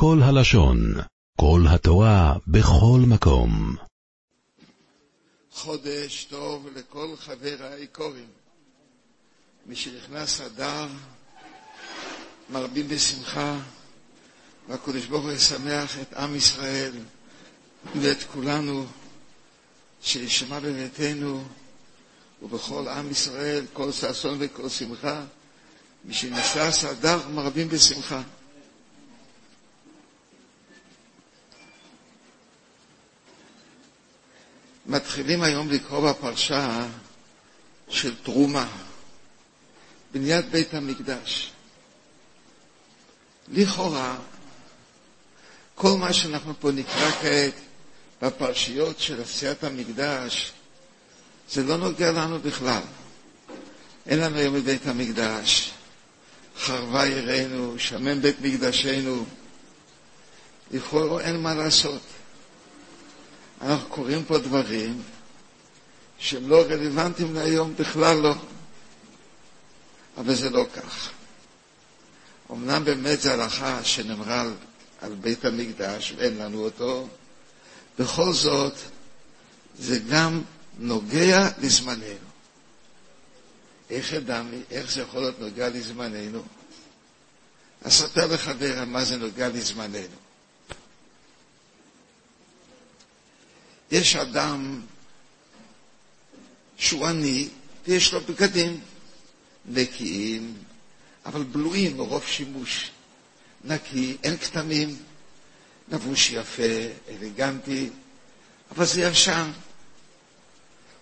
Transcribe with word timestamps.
כל 0.00 0.20
הלשון, 0.22 0.94
כל 1.36 1.64
התורה, 1.68 2.34
בכל 2.46 3.00
מקום. 3.06 3.76
חודש 5.52 6.24
טוב 6.30 6.68
לכל 6.76 7.14
חבריי 7.18 7.86
קוראים. 7.86 8.28
משנכנס 9.66 10.40
אדר, 10.40 10.86
מרבים 12.50 12.88
בשמחה, 12.88 13.58
והקדוש 14.68 15.06
ברוך 15.06 15.24
הוא 15.24 15.32
ישמח 15.32 15.98
את 16.00 16.14
עם 16.14 16.34
ישראל 16.34 16.92
ואת 18.00 18.22
כולנו, 18.32 18.86
שישמע 20.02 20.60
בביתנו 20.60 21.44
ובכל 22.42 22.88
עם 22.88 23.10
ישראל 23.10 23.64
כל 23.72 23.92
ששון 23.92 24.36
וכל 24.40 24.68
שמחה. 24.68 25.24
משנכנס 26.04 26.84
אדר, 26.84 27.28
מרבים 27.28 27.68
בשמחה. 27.68 28.22
מתחילים 34.88 35.42
היום 35.42 35.70
לקרוא 35.70 36.10
בפרשה 36.10 36.86
של 37.88 38.14
תרומה, 38.22 38.68
בניית 40.12 40.50
בית 40.50 40.74
המקדש. 40.74 41.50
לכאורה, 43.48 44.16
כל 45.74 45.96
מה 45.98 46.12
שאנחנו 46.12 46.54
פה 46.60 46.70
נקרא 46.70 47.10
כעת 47.10 47.54
בפרשיות 48.22 49.00
של 49.00 49.22
עשיית 49.22 49.64
המקדש, 49.64 50.52
זה 51.50 51.64
לא 51.64 51.76
נוגע 51.76 52.12
לנו 52.12 52.40
בכלל. 52.40 52.82
אין 54.06 54.18
לנו 54.18 54.36
היום 54.38 54.56
את 54.56 54.62
בית 54.62 54.86
המקדש, 54.86 55.70
חרבה 56.58 57.02
עירנו, 57.04 57.78
שמן 57.78 58.20
בית 58.20 58.36
מקדשנו. 58.40 59.24
לכאורה 60.70 61.22
אין 61.22 61.36
מה 61.40 61.54
לעשות. 61.54 62.02
אנחנו 63.62 63.88
קוראים 63.88 64.24
פה 64.24 64.38
דברים 64.38 65.02
שהם 66.18 66.48
לא 66.48 66.62
רלוונטיים 66.62 67.34
להיום 67.34 67.74
בכלל 67.76 68.16
לא. 68.16 68.34
אבל 70.16 70.34
זה 70.34 70.50
לא 70.50 70.66
כך. 70.74 71.10
אמנם 72.50 72.84
באמת 72.84 73.20
זו 73.20 73.30
הלכה 73.30 73.84
שנאמרה 73.84 74.44
על, 75.00 75.14
בית 75.14 75.44
המקדש 75.44 76.14
ואין 76.16 76.38
לנו 76.38 76.64
אותו, 76.64 77.08
בכל 77.98 78.32
זאת 78.32 78.74
זה 79.78 79.98
גם 79.98 80.42
נוגע 80.78 81.48
לזמננו. 81.58 82.28
איך 83.90 84.12
ידעמי, 84.12 84.60
איך 84.70 84.92
זה 84.92 85.00
יכול 85.00 85.20
להיות 85.20 85.40
נוגע 85.40 85.68
לזמננו? 85.68 86.42
אספר 87.82 88.26
לחבר 88.26 88.84
מה 88.86 89.04
זה 89.04 89.16
נוגע 89.16 89.48
לזמננו. 89.48 90.27
יש 93.90 94.16
אדם 94.16 94.80
שהוא 96.76 97.06
עני 97.06 97.48
ויש 97.86 98.12
לו 98.12 98.20
בגדים 98.20 98.80
נקיים, 99.66 100.54
אבל 101.26 101.42
בלויים 101.42 101.96
מרוב 101.96 102.24
שימוש. 102.26 102.90
נקי, 103.64 104.16
אין 104.22 104.36
כתמים, 104.36 104.96
לבוש 105.88 106.30
יפה, 106.30 106.62
אלגנטי, 107.08 107.90
אבל 108.70 108.84
זה 108.86 109.00
ישן. 109.02 109.50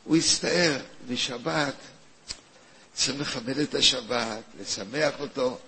הוא 0.05 0.17
הצטער 0.17 0.81
בשבת, 1.09 1.75
צריך 2.95 3.21
לכבד 3.21 3.59
את 3.59 3.75
השבת, 3.75 4.43
לשמח 4.61 5.15
אותו, 5.21 5.59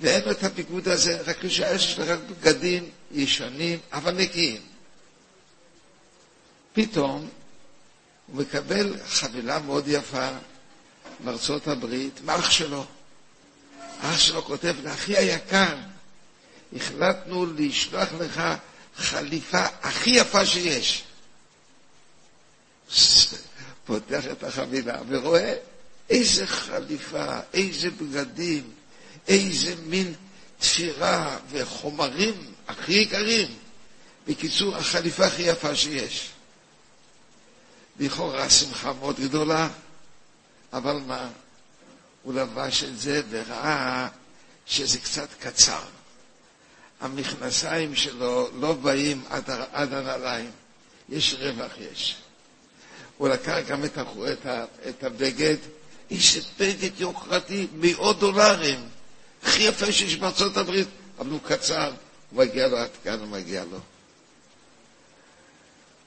ואין 0.00 0.24
לו 0.24 0.30
את 0.30 0.44
הביגוד 0.44 0.88
הזה, 0.88 1.20
רק 1.26 1.44
יש 1.44 1.98
לו 1.98 2.04
רק 2.06 2.18
בגדים 2.30 2.90
ישנים, 3.12 3.78
אבל 3.92 4.14
נקיים. 4.14 4.62
פתאום 6.76 7.28
הוא 8.26 8.36
מקבל 8.40 8.96
חבילה 9.06 9.58
מאוד 9.58 9.84
יפה 9.88 10.28
מארצות 11.24 11.68
הברית, 11.68 12.20
מאח 12.24 12.50
שלו. 12.50 12.84
אח 14.00 14.18
שלו 14.18 14.42
כותב, 14.44 14.74
לאחי 14.82 15.16
היקר, 15.16 15.76
החלטנו 16.76 17.46
לשלוח 17.46 18.08
לך 18.20 18.42
חליפה 18.96 19.64
הכי 19.82 20.10
יפה 20.10 20.46
שיש. 20.46 21.04
פותח 23.86 24.24
את 24.32 24.44
החבילה 24.44 24.98
ורואה 25.08 25.54
איזה 26.10 26.46
חליפה, 26.46 27.40
איזה 27.54 27.90
בגדים, 27.90 28.70
איזה 29.28 29.74
מין 29.86 30.14
תפירה 30.58 31.38
וחומרים 31.50 32.52
הכי 32.68 32.92
יקרים. 32.92 33.48
בקיצור, 34.26 34.76
החליפה 34.76 35.26
הכי 35.26 35.42
יפה 35.42 35.74
שיש. 35.74 36.35
לכאורה 38.00 38.50
שמחה 38.50 38.92
מאוד 38.92 39.20
גדולה, 39.20 39.68
אבל 40.72 40.96
מה? 41.06 41.28
הוא 42.22 42.34
לבש 42.34 42.84
את 42.84 42.98
זה 42.98 43.22
וראה 43.30 44.08
שזה 44.66 44.98
קצת 44.98 45.28
קצר. 45.40 45.82
המכנסיים 47.00 47.94
שלו 47.94 48.48
לא 48.60 48.72
באים 48.72 49.24
עד, 49.28 49.50
עד 49.72 49.92
הנעליים, 49.92 50.50
יש 51.08 51.34
רווח 51.38 51.72
יש. 51.92 52.16
הוא 53.18 53.28
לקח 53.28 53.56
גם 53.68 53.84
את, 53.84 53.98
את, 54.32 54.46
את 54.88 55.04
הבגד, 55.04 55.56
איש 56.10 56.38
בגד 56.58 57.00
יוקרתי, 57.00 57.66
מאות 57.74 58.18
דולרים, 58.18 58.88
הכי 59.42 59.62
יפה 59.62 59.92
שיש 59.92 60.16
בארצות 60.16 60.56
הברית, 60.56 60.88
אבל 61.18 61.30
הוא 61.30 61.40
קצר, 61.44 61.92
הוא 62.30 62.38
מגיע 62.44 62.66
לו 62.68 62.76
עד 62.76 62.90
כאן, 63.04 63.18
הוא 63.18 63.28
מגיע 63.28 63.64
לו. 63.64 63.78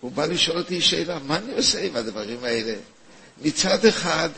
הוא 0.02 0.12
בא 0.12 0.26
לשאול 0.26 0.58
אותי 0.58 0.82
שאלה, 0.82 1.20
מה 1.20 1.38
אני 1.38 1.54
עושה 1.54 1.82
עם 1.82 1.96
הדברים 1.96 2.44
האלה? 2.44 2.74
מצד 3.42 3.86
אחד, 3.86 4.30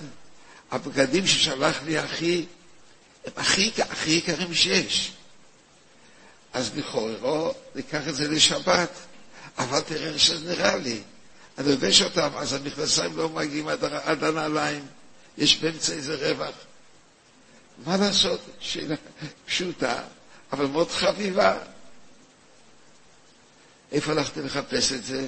הבגדים 0.71 1.27
ששלח 1.27 1.83
לי 1.83 2.03
אחי, 2.03 2.45
הם 3.25 3.31
הכי, 3.37 3.71
הכי 3.79 4.11
יקרים 4.11 4.53
שיש. 4.53 5.11
אז 6.53 6.71
לכאורה, 6.75 7.51
ניקח 7.75 8.07
את 8.07 8.15
זה 8.15 8.27
לשבת, 8.27 8.89
אבל 9.57 9.79
תראה 9.79 10.07
איך 10.07 10.19
שזה 10.19 10.49
נראה 10.51 10.75
לי. 10.77 11.01
אני 11.57 11.71
לובש 11.71 12.01
אותם, 12.01 12.29
אז 12.35 12.53
המכנסיים 12.53 13.17
לא 13.17 13.29
מגיעים 13.29 13.67
עד, 13.67 13.83
עד 13.83 14.23
הנעליים, 14.23 14.85
יש 15.37 15.57
באמצע 15.57 15.93
איזה 15.93 16.15
רווח. 16.15 16.55
מה 17.85 17.97
לעשות? 17.97 18.39
שאלה 18.59 18.95
פשוטה, 19.45 20.03
אבל 20.51 20.65
מאוד 20.65 20.91
חביבה. 20.91 21.57
איפה 23.91 24.11
הלכתי 24.11 24.41
לחפש 24.41 24.91
את 24.93 25.05
זה? 25.05 25.27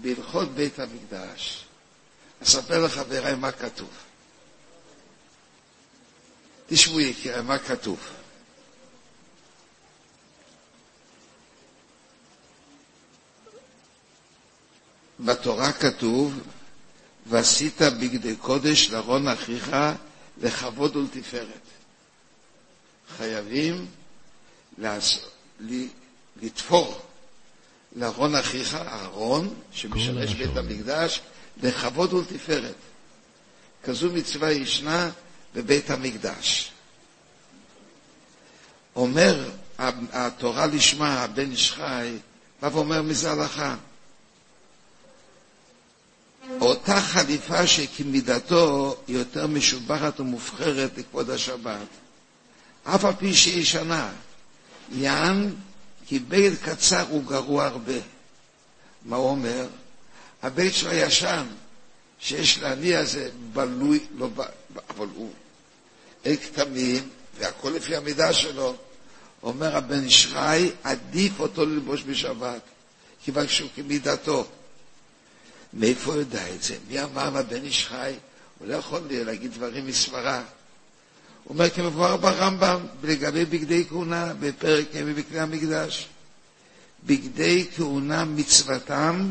בהלכות 0.00 0.48
בית 0.48 0.78
המקדש, 0.78 1.64
אספר 2.42 2.84
לחבריי 2.84 3.34
מה 3.34 3.52
כתוב. 3.52 3.90
תשמעו 6.66 7.00
יקירי, 7.00 7.42
מה 7.42 7.58
כתוב. 7.58 7.98
בתורה 15.20 15.72
כתוב, 15.72 16.40
ועשית 17.26 17.82
בגדי 17.82 18.36
קודש 18.36 18.90
לארון 18.90 19.28
אחיך 19.28 19.76
לכבוד 20.38 20.96
ולתפארת. 20.96 21.60
חייבים 23.16 23.86
לתפור 26.36 27.05
לארון 27.96 28.34
אחיך, 28.34 28.74
אהרון, 28.74 29.54
שמשמש 29.72 30.34
בית 30.34 30.56
המקדש, 30.56 31.20
לכבוד 31.62 32.12
ולתפארת. 32.12 32.74
כזו 33.84 34.12
מצווה 34.12 34.52
ישנה 34.52 35.10
בבית 35.54 35.90
המקדש. 35.90 36.72
אומר 38.96 39.48
התורה 40.12 40.66
לשמה, 40.66 41.22
הבן 41.22 41.50
איש 41.50 41.72
חי, 41.72 42.16
בא 42.62 42.68
ואומר 42.72 43.02
מזה 43.02 43.32
הלכה. 43.32 43.76
אותה 46.60 47.00
חליפה 47.00 47.66
שכמידתו 47.66 48.96
היא 49.06 49.16
יותר 49.16 49.46
משובחת 49.46 50.20
ומובחרת 50.20 50.98
לכבוד 50.98 51.30
השבת, 51.30 51.86
אף 52.84 53.04
על 53.04 53.12
פי 53.18 53.34
שהיא 53.34 53.60
ישנה, 53.60 54.10
יען 54.92 55.54
כי 56.06 56.18
בית 56.18 56.52
קצר 56.62 57.04
הוא 57.08 57.24
גרוע 57.24 57.66
הרבה. 57.66 57.98
מה 59.04 59.16
הוא 59.16 59.30
אומר? 59.30 59.66
הבית 60.42 60.74
שלו 60.74 60.90
הישן, 60.90 61.46
שיש 62.20 62.58
לעני 62.58 62.96
הזה 62.96 63.30
בלוי, 63.52 64.06
לא 64.16 64.28
ב... 64.34 64.40
אבל 64.90 65.06
הוא 65.14 65.32
אין 66.24 66.36
כתמים, 66.36 67.08
והכל 67.38 67.70
לפי 67.70 67.96
המידה 67.96 68.32
שלו. 68.32 68.76
אומר 69.42 69.76
הבן 69.76 70.04
ישחי, 70.06 70.70
עדיף 70.82 71.40
אותו 71.40 71.66
ללבוש 71.66 72.02
בשבת, 72.02 72.60
כיוון 73.24 73.48
שהוא 73.48 73.70
כמידתו. 73.74 74.46
מאיפה 75.72 76.12
הוא 76.12 76.20
יודע 76.20 76.54
את 76.54 76.62
זה? 76.62 76.76
מי 76.88 77.02
אמר 77.02 77.30
לבן 77.30 77.64
ישחי? 77.64 78.14
הוא 78.58 78.68
לא 78.68 78.74
יכול 78.74 79.00
להגיד 79.10 79.52
דברים 79.52 79.86
מסברה. 79.86 80.42
אומר 81.48 81.70
כמבואר 81.70 82.16
ברמב"ם 82.16 82.80
לגבי 83.02 83.44
בגדי 83.44 83.84
כהונה 83.88 84.32
בפרק 84.40 84.86
ה' 84.94 85.04
בבקרי 85.04 85.40
המקדש. 85.40 86.08
בגדי 87.04 87.66
כהונה 87.76 88.24
מצוותם 88.24 89.30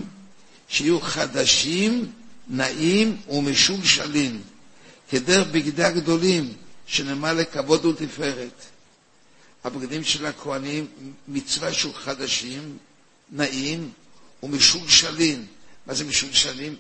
שיהיו 0.68 1.02
חדשים, 1.02 2.12
נעים 2.48 3.18
ומשולשלים, 3.30 4.42
כדרך 5.10 5.48
בגדי 5.48 5.84
הגדולים, 5.84 6.54
שנאמר 6.88 7.34
לכבוד 7.34 7.86
ולתפארת. 7.86 8.62
הבגדים 9.64 10.04
של 10.04 10.26
הכהנים, 10.26 10.88
מצווה 11.28 11.74
שהוא 11.74 11.94
חדשים, 11.94 12.78
נעים 13.32 13.92
ומשולשלים. 14.44 15.46
מה 15.86 15.94
זה 15.94 16.04
משולשלים? 16.04 16.76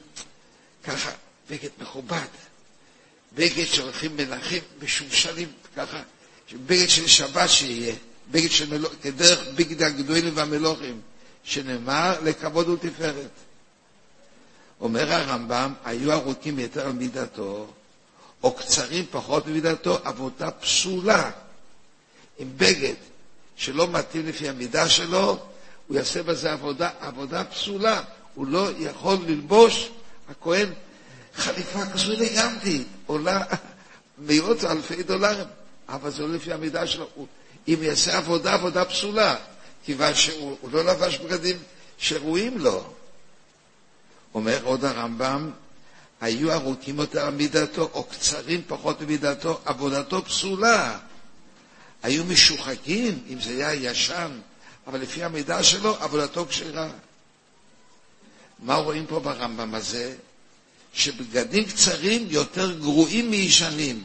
ככה, 0.84 1.12
בגד 1.50 1.70
מכובד. 1.82 2.26
בגד 3.36 3.66
שהולכים 3.66 4.18
מלכים 4.18 4.64
משולשלים, 4.84 5.48
ככה, 5.76 6.02
בגד 6.66 6.90
של 6.90 7.08
שבת 7.08 7.50
שיהיה, 7.50 7.96
בגד 8.32 8.52
של 8.52 8.70
מלוכים, 8.70 9.00
כדרך 9.04 9.40
בגד 9.56 9.84
הגדולים 9.84 10.32
והמלוכים, 10.38 11.02
שנאמר 11.44 12.20
לכבוד 12.24 12.70
ולתפארת. 12.70 13.30
אומר 14.82 15.14
הרמב"ם, 15.14 15.74
היו 15.86 16.12
ארוכים 16.12 16.60
יותר 16.60 16.86
על 16.86 16.92
מידתו, 16.92 17.68
או 18.44 18.54
קצרים 18.54 19.06
פחות 19.12 19.48
ממידתו, 19.48 19.98
עבודה 20.04 20.52
פסולה. 20.52 21.32
עם 22.38 22.50
בגד 22.58 22.94
שלא 23.56 23.88
מתאים 23.88 24.28
לפי 24.28 24.50
המידה 24.50 24.90
שלו, 24.90 25.40
הוא 25.88 25.98
יעשה 25.98 26.24
בזה 26.24 26.52
עבודה, 26.54 26.90
עבודה 27.00 27.44
פסולה. 27.44 28.04
הוא 28.36 28.48
לא 28.48 28.70
יכול 28.80 29.18
ללבוש, 29.28 29.90
הכהן, 30.30 30.70
חליפה 31.36 31.86
כזו 31.94 32.12
אלגנטית, 32.14 32.88
עולה 33.06 33.44
מאות 34.18 34.64
אלפי 34.64 35.04
דולרים, 35.04 35.48
אבל 35.90 36.12
זה 36.12 36.22
לא 36.24 36.36
לפי 36.36 36.54
המידה 36.54 36.88
שלו. 36.88 37.08
אם 37.68 37.78
יעשה 37.82 38.18
עבודה, 38.18 38.54
עבודה 38.54 38.86
פסולה, 38.86 39.36
כיוון 39.86 40.16
שהוא 40.16 40.70
לא 40.72 40.86
לבש 40.86 41.18
בגדים 41.18 41.58
שראויים 41.98 42.58
לו. 42.58 42.94
אומר 44.34 44.60
עוד 44.64 44.86
הרמב"ם, 44.86 45.52
היו 46.22 46.54
ארוכים 46.54 47.00
יותר 47.00 47.30
מידתו, 47.30 47.90
או 47.94 48.04
קצרים 48.04 48.62
פחות 48.68 49.02
ממידתו, 49.02 49.60
עבודתו 49.66 50.26
פסולה. 50.26 50.98
היו 52.04 52.26
משוחקים, 52.26 53.24
אם 53.30 53.42
זה 53.42 53.68
היה 53.68 53.92
ישן, 53.92 54.32
אבל 54.88 55.00
לפי 55.00 55.24
המידע 55.24 55.64
שלו, 55.64 55.96
עבודתו 56.00 56.46
כשרה. 56.50 56.90
מה 58.60 58.76
רואים 58.76 59.06
פה 59.06 59.20
ברמב"ם 59.20 59.76
הזה? 59.76 60.16
שבגדים 60.96 61.66
קצרים 61.66 62.28
יותר 62.30 62.72
גרועים 62.80 63.32
מישנים. 63.32 64.04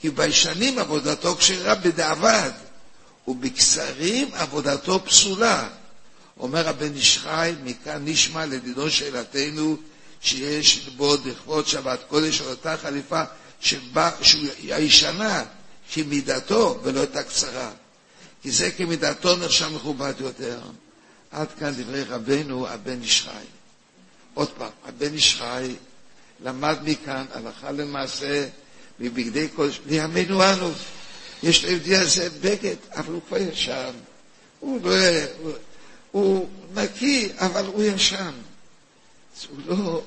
כי 0.00 0.10
בישנים 0.10 0.78
עבודתו 0.78 1.36
כשרה 1.36 1.74
בדיעבד, 1.74 2.50
ובקצרים 3.28 4.28
עבודתו 4.32 5.04
פסולה. 5.04 5.68
אומר 6.40 6.68
הבן 6.68 6.94
איש 6.94 7.18
חי, 7.18 7.52
מכאן 7.64 8.02
נשמע 8.04 8.46
לדידו 8.46 8.90
שאלתנו, 8.90 9.76
שיש 10.20 10.84
ללבוד 10.84 11.26
לכבוד 11.26 11.66
שבת 11.66 12.00
קודש 12.08 12.40
על 12.40 12.46
אותה 12.48 12.76
חליפה 12.76 13.22
שבא, 13.60 14.10
שהוא 14.22 14.42
הישנה, 14.68 15.44
כמידתו 15.92 16.80
ולא 16.82 17.02
את 17.02 17.16
הקצרה. 17.16 17.70
כי 18.42 18.50
זה 18.50 18.70
כמידתו 18.70 19.36
נחשב 19.36 19.68
מכובד 19.68 20.14
יותר. 20.20 20.60
עד 21.30 21.48
כאן 21.60 21.70
דברי 21.76 22.02
רבנו, 22.04 22.68
הבן 22.68 23.02
איש. 23.02 23.28
עוד 24.34 24.48
פעם, 24.48 24.70
הבן 24.84 25.12
איש 25.14 25.40
למד 26.40 26.76
מכאן 26.82 27.24
הלכה 27.32 27.70
למעשה 27.70 28.48
מבגדי 29.00 29.48
קודש, 29.48 29.80
לימינו 29.86 30.52
אנו. 30.52 30.70
יש 31.42 31.64
ליהודי 31.64 31.96
הזה 31.96 32.28
בגד, 32.40 32.76
אבל 32.90 33.12
הוא 33.12 33.22
כבר 33.28 33.38
ישן. 33.38 33.92
הוא, 34.60 34.80
לא, 34.82 34.94
הוא, 35.42 35.52
הוא 36.10 36.48
נקי, 36.74 37.28
אבל 37.38 37.66
הוא 37.66 37.82
ישן. 37.84 38.32
הוא 39.48 39.58
לא, 39.66 40.02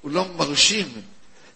הוא 0.00 0.10
לא 0.10 0.24
מרשים. 0.36 0.88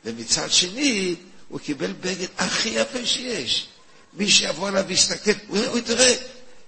ומצד 0.05 0.51
שני, 0.51 1.15
הוא 1.49 1.61
קיבל 1.61 1.93
בגד 1.93 2.27
הכי 2.39 2.69
יפה 2.69 3.07
שיש. 3.07 3.67
מי 4.15 4.31
שיבוא 4.31 4.69
אליו 4.69 4.85
ויסתכל, 4.89 5.31
הוא, 5.49 5.59
הוא 5.59 5.81
תראה, 5.81 6.15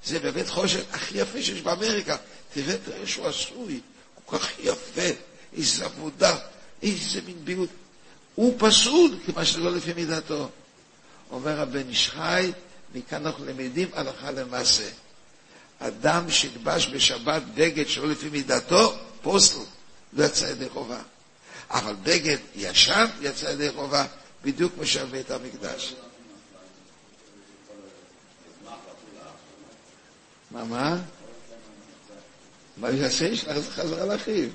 זה 0.04 0.18
בבית 0.18 0.48
חושן 0.48 0.80
הכי 0.92 1.18
יפה 1.18 1.42
שיש 1.42 1.60
באמריקה. 1.60 2.16
תראה, 2.54 2.76
תראה 2.84 3.06
שהוא 3.06 3.26
עשוי, 3.26 3.80
כל 4.24 4.38
כך 4.38 4.48
יפה, 4.58 5.08
איזה 5.56 5.84
עבודה, 5.84 6.38
איזה 6.84 7.20
מין 7.26 7.36
ביעוד. 7.44 7.68
הוא 8.34 8.54
פסול, 8.58 9.18
כיוון 9.24 9.44
שזה 9.44 9.60
לא 9.60 9.72
לפי 9.72 9.92
מידתו. 9.92 10.50
אומר 11.30 11.60
הבן 11.60 11.88
איש 11.88 12.10
חי, 12.10 12.52
מכאן 12.94 13.26
אנחנו 13.26 13.44
למדים 13.44 13.88
הלכה 13.92 14.30
למעשה. 14.30 14.88
אדם 15.78 16.30
שילבש 16.30 16.86
בשבת 16.86 17.42
בגד 17.54 17.88
שלא 17.88 18.08
לפי 18.08 18.28
מידתו, 18.28 18.94
פוסל, 19.22 19.58
לא 20.12 20.24
יצא 20.24 20.44
ידי 20.44 20.68
חובה. 20.68 21.00
אבל 21.70 21.94
בגד 22.02 22.36
ישן 22.54 23.06
יצא 23.20 23.46
ידי 23.46 23.70
חובה, 23.72 24.06
בדיוק 24.44 24.72
כמו 24.74 24.86
של 24.86 25.04
בית 25.04 25.30
המקדש. 25.30 25.94
מה, 30.50 30.64
מה? 30.64 30.96
מה 32.76 32.90
יעשה? 32.90 33.32
את 33.32 33.62
זה 33.62 33.70
חזרה 33.70 34.06
לאחיו. 34.06 34.48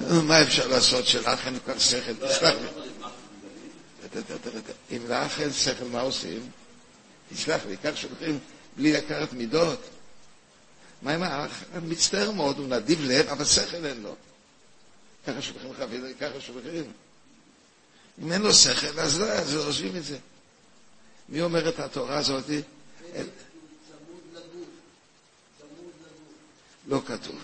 מה 0.00 0.42
אפשר 0.42 0.68
לעשות 0.68 1.06
שלאח 1.06 1.46
אין 1.46 1.58
כל 1.64 1.78
שכל? 1.78 2.12
לי. 2.42 2.68
אם 4.96 5.06
לאח 5.08 5.40
אין 5.40 5.52
שכל, 5.52 5.84
מה 5.84 6.00
עושים? 6.00 6.50
תסלח 7.32 7.60
לי, 7.68 7.76
כך 7.76 7.96
שולחים 7.96 8.38
בלי 8.76 8.92
לקחת 8.92 9.32
מידות. 9.32 9.80
מה 11.02 11.14
עם 11.14 11.22
האח? 11.22 11.64
מצטער 11.82 12.30
מאוד, 12.30 12.58
הוא 12.58 12.66
נדיב 12.68 13.00
לב, 13.00 13.28
אבל 13.28 13.44
שכל 13.44 13.84
אין 13.84 14.02
לו. 14.02 14.14
ככה 15.26 15.42
שולחים 15.42 15.72
חבילה, 15.78 16.08
ככה 16.20 16.40
שולחים. 16.40 16.92
אם 18.22 18.32
אין 18.32 18.42
לו 18.42 18.54
שכל, 18.54 19.00
אז 19.00 19.20
לא, 19.20 19.26
אז 19.26 19.54
עוזבים 19.54 19.96
את 19.96 20.04
זה. 20.04 20.18
מי 21.28 21.42
אומר 21.42 21.68
את 21.68 21.78
התורה 21.78 22.18
הזאת? 22.18 22.44
לא 26.86 27.00
כתוב. 27.06 27.36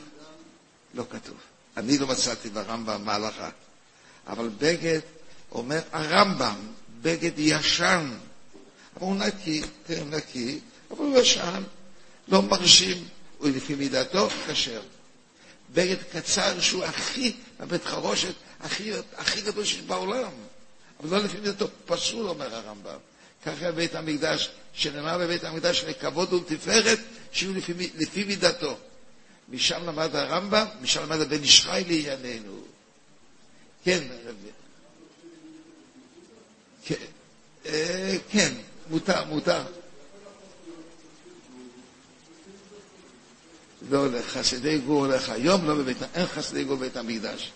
לא 0.94 1.04
כתוב. 1.10 1.36
אני 1.76 1.98
לא 1.98 2.06
מצאתי 2.06 2.48
ברמב"ם 2.50 3.04
מהלכה. 3.04 3.50
אבל 4.26 4.48
בגד, 4.58 5.00
אומר 5.52 5.80
הרמב"ם, 5.92 6.56
בגד 7.02 7.38
ישן. 7.38 8.10
אבל 8.96 9.06
הוא 9.06 9.16
נקי, 9.16 9.62
כן, 9.86 10.10
נקי, 10.10 10.58
אבל 10.90 10.98
הוא 10.98 11.18
ישן, 11.18 11.62
לא 12.28 12.42
מרשים, 12.42 13.04
הוא 13.38 13.48
לפי 13.48 13.74
מידתו 13.74 14.28
כשר. 14.46 14.82
בגד 15.74 15.96
קצר 16.12 16.60
שהוא 16.60 16.84
הכי, 16.84 17.32
הבית 17.60 17.84
חרושת, 17.84 18.34
הכי, 18.60 18.92
הכי 19.16 19.40
גדול 19.40 19.64
שיש 19.64 19.80
בעולם. 19.80 20.30
אבל 21.00 21.18
לא 21.18 21.24
לפי 21.24 21.36
מידתו, 21.40 21.66
פסול, 21.86 22.28
אומר 22.28 22.54
הרמב"ם. 22.54 22.98
ככה 23.46 23.72
בית 23.72 23.94
המקדש, 23.94 24.50
שנאמר 24.74 25.18
בבית 25.18 25.44
המקדש 25.44 25.84
לכבוד 25.84 26.32
ולתפארת, 26.32 26.98
שיהיו 27.32 27.54
לפי, 27.54 27.72
לפי 27.98 28.24
מידתו. 28.24 28.76
משם 29.48 29.86
למד 29.86 30.16
הרמב"ם, 30.16 30.66
משם 30.82 31.02
למד 31.02 31.20
הבן 31.20 31.42
איש 31.42 31.66
חי 31.66 31.84
לענייננו. 31.88 32.60
כן, 33.84 34.04
כן, 36.84 36.94
אה, 37.66 38.16
כן, 38.30 38.52
מותר, 38.90 39.24
מותר. 39.24 39.62
לא 43.90 43.98
הולך, 43.98 44.26
חסידי 44.26 44.78
גור 44.78 45.06
הולך 45.06 45.28
היום, 45.28 45.68
לא 45.68 45.74
בבית, 45.74 45.96
אין 46.14 46.26
חסידי 46.26 46.64
גור 46.64 46.76
בבית 46.76 46.96
המקדש. 46.96 47.52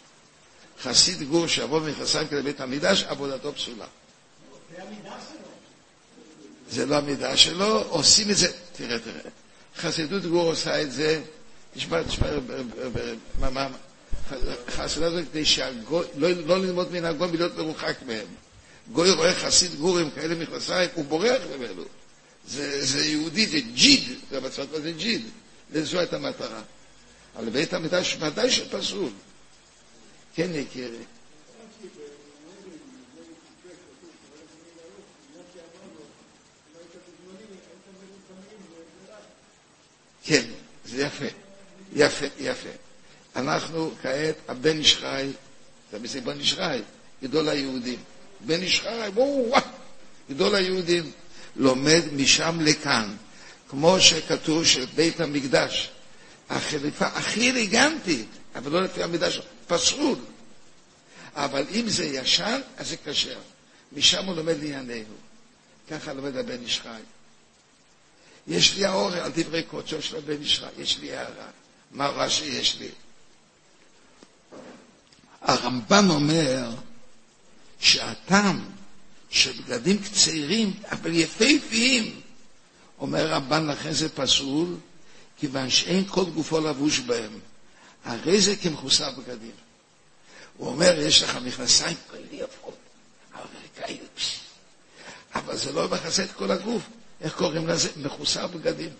חסיד 0.82 1.22
גור 1.22 1.46
שיבוא 1.46 1.80
ממכנסיים 1.80 2.28
כדי 2.28 2.42
בית 2.42 2.60
המקדש, 2.60 3.02
עבודתו 3.02 3.52
פסולה. 3.54 3.86
זה 6.70 6.86
לא 6.86 6.96
המידה 6.96 7.36
שלו, 7.36 7.82
עושים 7.82 8.30
את 8.30 8.36
זה, 8.36 8.52
תראה, 8.72 8.98
תראה. 8.98 9.20
חסידות 9.76 10.22
גור 10.22 10.50
עושה 10.50 10.82
את 10.82 10.92
זה, 10.92 11.22
תשמע, 11.76 12.02
תשמע, 12.02 12.26
מה, 13.40 13.50
מה, 13.50 13.68
חסידה 14.68 15.10
זה 15.10 15.22
כדי 15.30 15.44
שהגוי, 15.44 16.06
לא, 16.16 16.58
ללמוד 16.58 16.92
מן 16.92 17.04
הגוי 17.04 17.28
ולהיות 17.28 17.56
מרוחק 17.56 17.96
מהם. 18.06 18.26
גוי 18.92 19.10
רואה 19.10 19.34
חסיד 19.34 19.74
גור 19.74 19.98
עם 19.98 20.10
כאלה 20.10 20.34
מכנסיים, 20.34 20.90
הוא 20.94 21.04
בורח 21.04 21.42
ממנו. 21.56 21.82
זה, 22.46 22.84
זה 22.84 23.04
יהודי, 23.04 23.46
זה 23.46 23.58
ג'יד, 23.74 24.02
זה 24.30 24.40
בצד 24.40 24.66
זה 24.82 24.92
ג'יד. 24.92 25.22
לזו 25.72 25.98
הייתה 25.98 26.16
המטרה. 26.16 26.62
אבל 27.36 27.50
בית 27.50 27.74
המקדש 27.74 28.16
ודאי 28.20 28.50
שפסול. 28.50 29.10
כן, 30.34 30.50
יקירי. 30.54 30.96
כן, 40.24 40.44
זה 40.84 41.02
יפה, 41.02 41.24
יפה, 41.92 42.26
יפה. 42.38 42.68
אנחנו 43.36 43.90
כעת, 44.02 44.34
הבן 44.48 44.78
איש 44.78 44.96
חי, 44.96 45.30
זה 46.04 46.20
בן 46.20 46.40
איש 46.40 46.54
חי, 46.54 46.80
גדול 47.22 47.48
היהודים. 47.48 47.98
בן 48.40 48.62
איש 48.62 48.80
חי, 48.80 49.08
וואו, 49.14 49.52
גדול 50.30 50.54
היהודים, 50.54 51.10
לומד 51.56 52.02
משם 52.12 52.58
לכאן, 52.60 53.16
כמו 53.68 54.00
שכתוב 54.00 54.64
של 54.64 54.84
בית 54.94 55.20
המקדש, 55.20 55.90
החליפה 56.50 57.06
הכי 57.06 57.50
אלגנטית, 57.50 58.28
אבל 58.54 58.72
לא 58.72 58.82
לפי 58.82 59.02
המידה 59.02 59.30
שלו, 59.30 59.42
פסול. 59.66 60.18
אבל 61.34 61.64
אם 61.70 61.88
זה 61.88 62.04
ישן, 62.04 62.60
אז 62.76 62.88
זה 62.88 62.96
כשר. 63.04 63.38
משם 63.92 64.24
הוא 64.24 64.36
לומד 64.36 64.54
לענייננו. 64.62 65.14
ככה 65.90 66.12
לומד 66.12 66.36
הבן 66.36 66.62
איש. 66.62 66.82
יש 68.46 68.76
לי 68.76 68.84
האור 68.84 69.12
על 69.12 69.32
דברי 69.34 69.62
קודשו 69.62 70.02
של 70.02 70.16
הבן 70.16 70.42
איש 70.42 70.62
יש 70.78 70.98
לי 70.98 71.16
הערה. 71.16 71.48
מה 71.96 72.08
רש"י 72.08 72.44
יש 72.44 72.76
לי? 72.80 72.88
הרמב"ן 75.40 76.10
אומר 76.10 76.70
שהטעם 77.80 78.64
של 79.30 79.52
בגדים 79.52 80.02
קצרים, 80.02 80.74
אבל 80.92 81.14
יפהפיים, 81.14 82.20
אומר 82.98 83.26
רמב"ן, 83.26 83.66
לכן 83.66 83.92
זה 83.92 84.08
פסול, 84.08 84.76
כיוון 85.36 85.70
שאין 85.70 86.04
כל 86.08 86.24
גופו 86.24 86.60
לבוש 86.60 86.98
בהם. 86.98 87.38
הרי 88.04 88.40
זה 88.40 88.56
כמכוסה 88.56 89.10
בגדים. 89.10 89.56
הוא 90.56 90.68
אומר, 90.68 91.00
יש 91.00 91.22
לך 91.22 91.36
מכנסיים 91.36 91.96
כאלה 92.10 92.26
יפות, 92.30 92.76
אבל 95.34 95.56
זה 95.56 95.72
לא 95.72 95.88
מכסה 95.88 96.24
את 96.24 96.32
כל 96.32 96.50
הגוף. 96.50 96.82
איך 97.20 97.34
קוראים 97.36 97.68
לזה? 97.68 97.88
מכוסה 97.96 98.46
בגדים. 98.46 98.90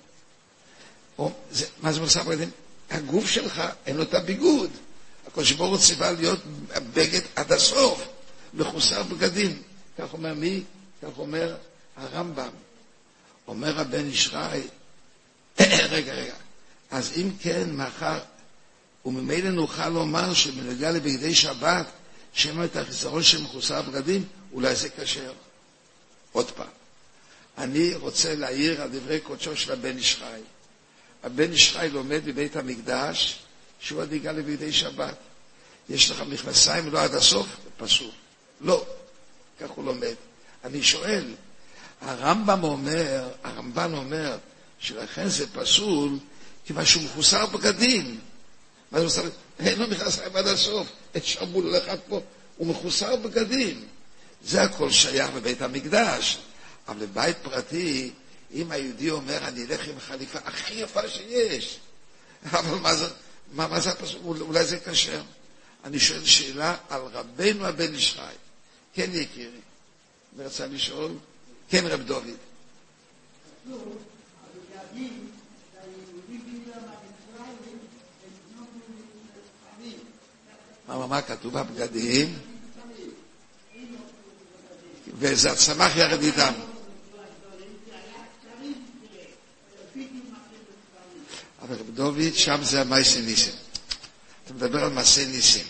או, 1.18 1.32
זה, 1.50 1.66
מה 1.82 1.92
זה 1.92 2.00
מכוסה 2.00 2.22
בגדים? 2.22 2.50
הגוף 2.90 3.30
שלך, 3.30 3.62
אין 3.86 3.96
לו 3.96 4.02
את 4.02 4.14
הביגוד. 4.14 4.70
הקדוש 5.26 5.52
ברוך 5.52 5.70
הוא 5.70 5.78
ציווה 5.78 6.12
להיות 6.12 6.40
בגד 6.94 7.20
עד 7.36 7.52
הסוף, 7.52 8.08
מכוסה 8.54 9.02
בגדים. 9.02 9.62
כך 9.98 10.12
אומר 10.12 10.34
מי? 10.34 10.62
כך 11.02 11.18
אומר 11.18 11.56
הרמב"ם. 11.96 12.50
אומר 13.48 13.80
הבן 13.80 14.10
ישרי, 14.10 14.62
רגע, 15.60 16.14
רגע, 16.14 16.34
אז 16.90 17.12
אם 17.16 17.30
כן, 17.40 17.70
מאחר, 17.70 18.18
וממילא 19.04 19.50
נוכל 19.50 19.88
לומר 19.88 20.34
שבנוגע 20.34 20.90
לבגדי 20.90 21.34
שבת, 21.34 21.86
לו 22.54 22.64
את 22.64 22.76
החיסרון 22.76 23.22
של 23.22 23.42
מכוסה 23.42 23.82
בגדים, 23.82 24.24
אולי 24.52 24.76
זה 24.76 24.88
כשר. 24.88 25.32
עוד 26.32 26.50
פעם, 26.50 26.66
אני 27.58 27.94
רוצה 27.94 28.34
להעיר 28.34 28.82
על 28.82 28.88
דברי 28.92 29.20
קודשו 29.20 29.56
של 29.56 29.72
הבן 29.72 29.98
ישחי. 29.98 30.40
הבן 31.26 31.52
ישחי 31.52 31.88
לומד 31.92 32.20
בבית 32.24 32.56
המקדש 32.56 33.38
שהוא 33.80 34.02
הדאגה 34.02 34.32
לבגדי 34.32 34.72
שבת. 34.72 35.14
יש 35.88 36.10
לך 36.10 36.20
מכנסיים 36.20 36.92
לא 36.92 37.02
עד 37.02 37.14
הסוף? 37.14 37.46
פסול. 37.76 38.10
לא. 38.60 38.84
כך 39.60 39.70
הוא 39.70 39.84
לומד. 39.84 40.14
אני 40.64 40.82
שואל, 40.82 41.24
הרמב"ם 42.00 42.64
אומר, 42.64 43.28
הרמב"ן 43.44 43.94
אומר, 43.94 44.38
שלכן 44.78 45.28
זה 45.28 45.46
פסול, 45.46 46.18
כיוון 46.66 46.84
שהוא 46.84 47.02
מחוסר 47.02 47.46
בגדים. 47.46 48.20
מה 48.90 48.98
זה 48.98 49.04
מחוסר? 49.04 49.22
אין 49.58 49.78
לו 49.78 49.88
מכנסיים 49.88 50.36
עד 50.36 50.46
הסוף. 50.46 50.88
את 51.16 51.24
שמול 51.24 51.76
אחד 51.76 51.98
פה, 52.08 52.20
הוא 52.56 52.66
מחוסר 52.66 53.16
בגדים. 53.16 53.84
זה 54.44 54.62
הכל 54.62 54.90
שייך 54.90 55.30
בבית 55.30 55.62
המקדש. 55.62 56.38
אבל 56.88 57.06
בבית 57.06 57.36
פרטי, 57.42 58.10
אם 58.52 58.72
היהודי 58.72 59.10
אומר, 59.10 59.38
אני 59.48 59.64
אלך 59.64 59.88
עם 59.88 60.00
חליפה 60.00 60.38
הכי 60.44 60.74
יפה 60.74 61.08
שיש, 61.08 61.78
אבל 62.52 62.78
מה 62.78 62.94
זה, 62.94 63.06
מה, 63.52 63.68
מה 63.68 63.80
זה 63.80 63.90
הפסוק? 63.90 64.22
אולי 64.24 64.64
זה 64.64 64.78
כשר. 64.80 65.22
אני 65.84 66.00
שואל 66.00 66.24
שאלה 66.24 66.76
על 66.88 67.00
רבנו 67.00 67.66
הבן 67.66 67.94
ישחי. 67.94 68.20
כן, 68.94 69.10
יקירי. 69.12 69.60
אני 70.36 70.44
רצה 70.44 70.66
לשאול? 70.66 71.12
כן, 71.68 71.86
רב 71.86 72.02
דוד. 72.02 72.24
מה, 80.88 81.06
מה 81.06 81.22
כתוב 81.22 81.58
בבגדים? 81.58 82.38
וזה 85.18 85.54
צמח 85.56 85.96
יחד 85.96 86.22
איתם. 86.22 86.52
אבל 91.62 91.76
רב 91.76 91.90
דוד, 91.94 92.34
שם 92.34 92.58
זה 92.62 92.80
המעשה 92.80 93.20
ניסים. 93.20 93.54
אתה 94.44 94.54
מדבר 94.54 94.84
על 94.84 94.90
מעשה 94.90 95.26
ניסים. 95.26 95.66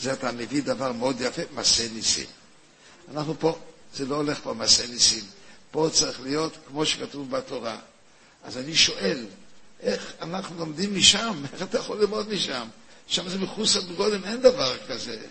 זה 0.00 0.12
אתה 0.12 0.32
מביא 0.32 0.62
דבר 0.62 0.92
מאוד 0.92 1.20
יפה, 1.20 1.42
מעשה 1.50 1.88
ניסים. 1.92 2.26
אנחנו 3.10 3.34
פה, 3.38 3.58
זה 3.94 4.06
לא 4.06 4.14
הולך 4.14 4.40
פה 4.42 4.54
מעשה 4.54 4.86
ניסים. 4.86 5.24
פה 5.70 5.88
צריך 5.92 6.20
להיות 6.20 6.56
כמו 6.68 6.86
שכתוב 6.86 7.30
בתורה. 7.30 7.78
אז 8.44 8.58
אני 8.58 8.76
שואל, 8.76 9.26
איך 9.80 10.12
אנחנו 10.22 10.58
לומדים 10.58 10.96
משם? 10.96 11.42
איך 11.52 11.62
אתה 11.62 11.78
יכול 11.78 12.00
ללמוד 12.00 12.28
משם? 12.28 12.68
שם 13.06 13.28
זה 13.28 13.38
מחוץ 13.38 13.76
לגודל, 13.76 14.24
אין 14.24 14.42
דבר 14.42 14.76
כזה. 14.88 15.26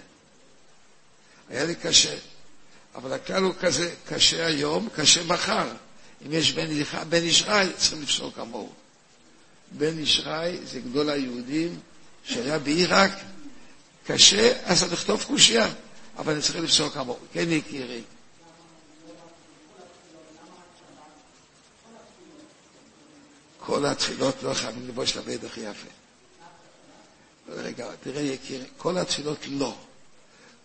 היה 1.50 1.66
לי 1.66 1.76
קשה. 1.76 2.16
אבל 2.96 3.14
הכלל 3.14 3.44
הוא 3.44 3.54
כזה, 3.60 3.94
קשה 4.08 4.46
היום, 4.46 4.90
קשה 4.96 5.24
מחר. 5.24 5.68
אם 6.26 6.34
יש 6.34 6.52
בן, 6.52 6.84
בן 7.10 7.24
ישחי, 7.24 7.68
צריכים 7.78 8.02
לפסוק 8.02 8.36
כמוהו. 8.36 8.74
בן 9.80 10.00
ישחי 10.00 10.58
זה 10.64 10.80
גדול 10.80 11.10
היהודים 11.10 11.80
שהיה 12.24 12.60
בעיראק, 12.60 13.12
קשה, 14.06 14.54
אז 14.66 14.84
לכתוב 14.94 15.24
קושייה, 15.24 15.70
אבל 16.18 16.34
אני 16.34 16.42
צריך 16.42 16.56
לפסוק 16.56 16.94
כמוהו. 16.94 17.20
כן, 17.34 17.52
יקירי. 17.52 18.02
כל 23.60 23.86
התפילות 23.86 24.44
לא 24.44 24.54
חייבים 24.54 24.88
לבוש 24.88 25.18
לבד 25.18 25.46
הכי 25.46 25.62
יפה. 25.62 25.88
רגע, 27.50 27.88
תראה 28.04 28.22
יקירי, 28.22 28.66
כל 28.78 28.98
התפילות 28.98 29.38
לא. 29.48 29.76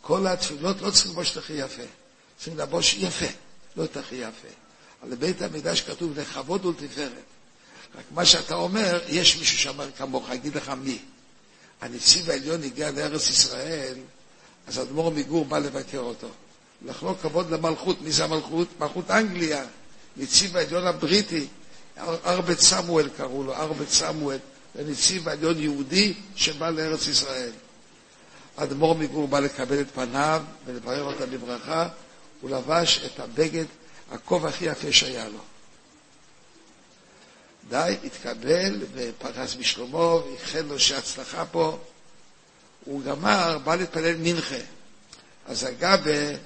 כל 0.00 0.26
התפילות 0.26 0.80
לא 0.80 0.90
צריכים 0.90 1.12
לבוש 1.12 1.36
הכי 1.36 1.52
יפה. 1.52 1.82
צריכים 2.36 2.58
לבוש 2.58 2.94
יפה, 2.94 3.26
לא 3.76 3.84
את 3.84 3.96
הכי 3.96 4.14
יפה. 4.14 4.48
אבל 5.02 5.12
לבית 5.12 5.42
המקדש 5.42 5.80
כתוב 5.80 6.18
לכבוד 6.18 6.66
ולתפארת. 6.66 7.33
רק 7.98 8.04
מה 8.10 8.24
שאתה 8.24 8.54
אומר, 8.54 9.00
יש 9.08 9.36
מישהו 9.36 9.58
שאמר 9.58 9.90
כמוך, 9.96 10.30
אגיד 10.30 10.54
לך 10.56 10.72
מי. 10.82 10.98
הנציב 11.80 12.30
העליון 12.30 12.62
הגיע 12.62 12.90
לארץ 12.90 13.30
ישראל, 13.30 13.94
אז 14.66 14.78
אדמו"ר 14.78 15.10
מגור 15.10 15.44
בא 15.44 15.58
לבקר 15.58 15.98
אותו. 15.98 16.28
לחלוק 16.84 17.20
כבוד 17.20 17.50
למלכות, 17.50 18.00
מי 18.02 18.12
זה 18.12 18.24
המלכות? 18.24 18.68
מלכות 18.80 19.10
אנגליה, 19.10 19.64
נציב 20.16 20.56
העליון 20.56 20.86
הבריטי, 20.86 21.46
ארבט 21.98 22.58
סמואל 22.58 23.08
קראו 23.16 23.44
לו, 23.44 23.54
ארבט 23.54 23.88
סמואל, 23.88 24.38
זה 24.74 24.84
נציב 24.84 25.28
העליון 25.28 25.58
יהודי 25.60 26.14
שבא 26.36 26.70
לארץ 26.70 27.06
ישראל. 27.06 27.52
אדמו"ר 28.56 28.94
מגור 28.94 29.28
בא 29.28 29.40
לקבל 29.40 29.80
את 29.80 29.90
פניו 29.94 30.42
ולברר 30.66 31.02
אותה 31.02 31.26
בברכה, 31.26 31.88
הוא 32.40 32.50
לבש 32.50 33.00
את 33.06 33.20
הבגד, 33.20 33.64
הכובע 34.12 34.48
הכי 34.48 34.64
יפה 34.64 34.92
שהיה 34.92 35.28
לו. 35.28 35.38
די, 37.68 37.96
התקבל 38.04 38.82
ופרס 38.92 39.54
בשלומו, 39.54 40.22
איחל 40.32 40.60
לו 40.60 40.78
שהצלחה 40.80 41.44
פה. 41.44 41.78
הוא 42.84 43.02
גמר, 43.02 43.58
בא 43.64 43.74
להתפלל 43.74 44.16
מנחה. 44.16 44.56
אז 45.46 45.64
הגבה 45.64 46.36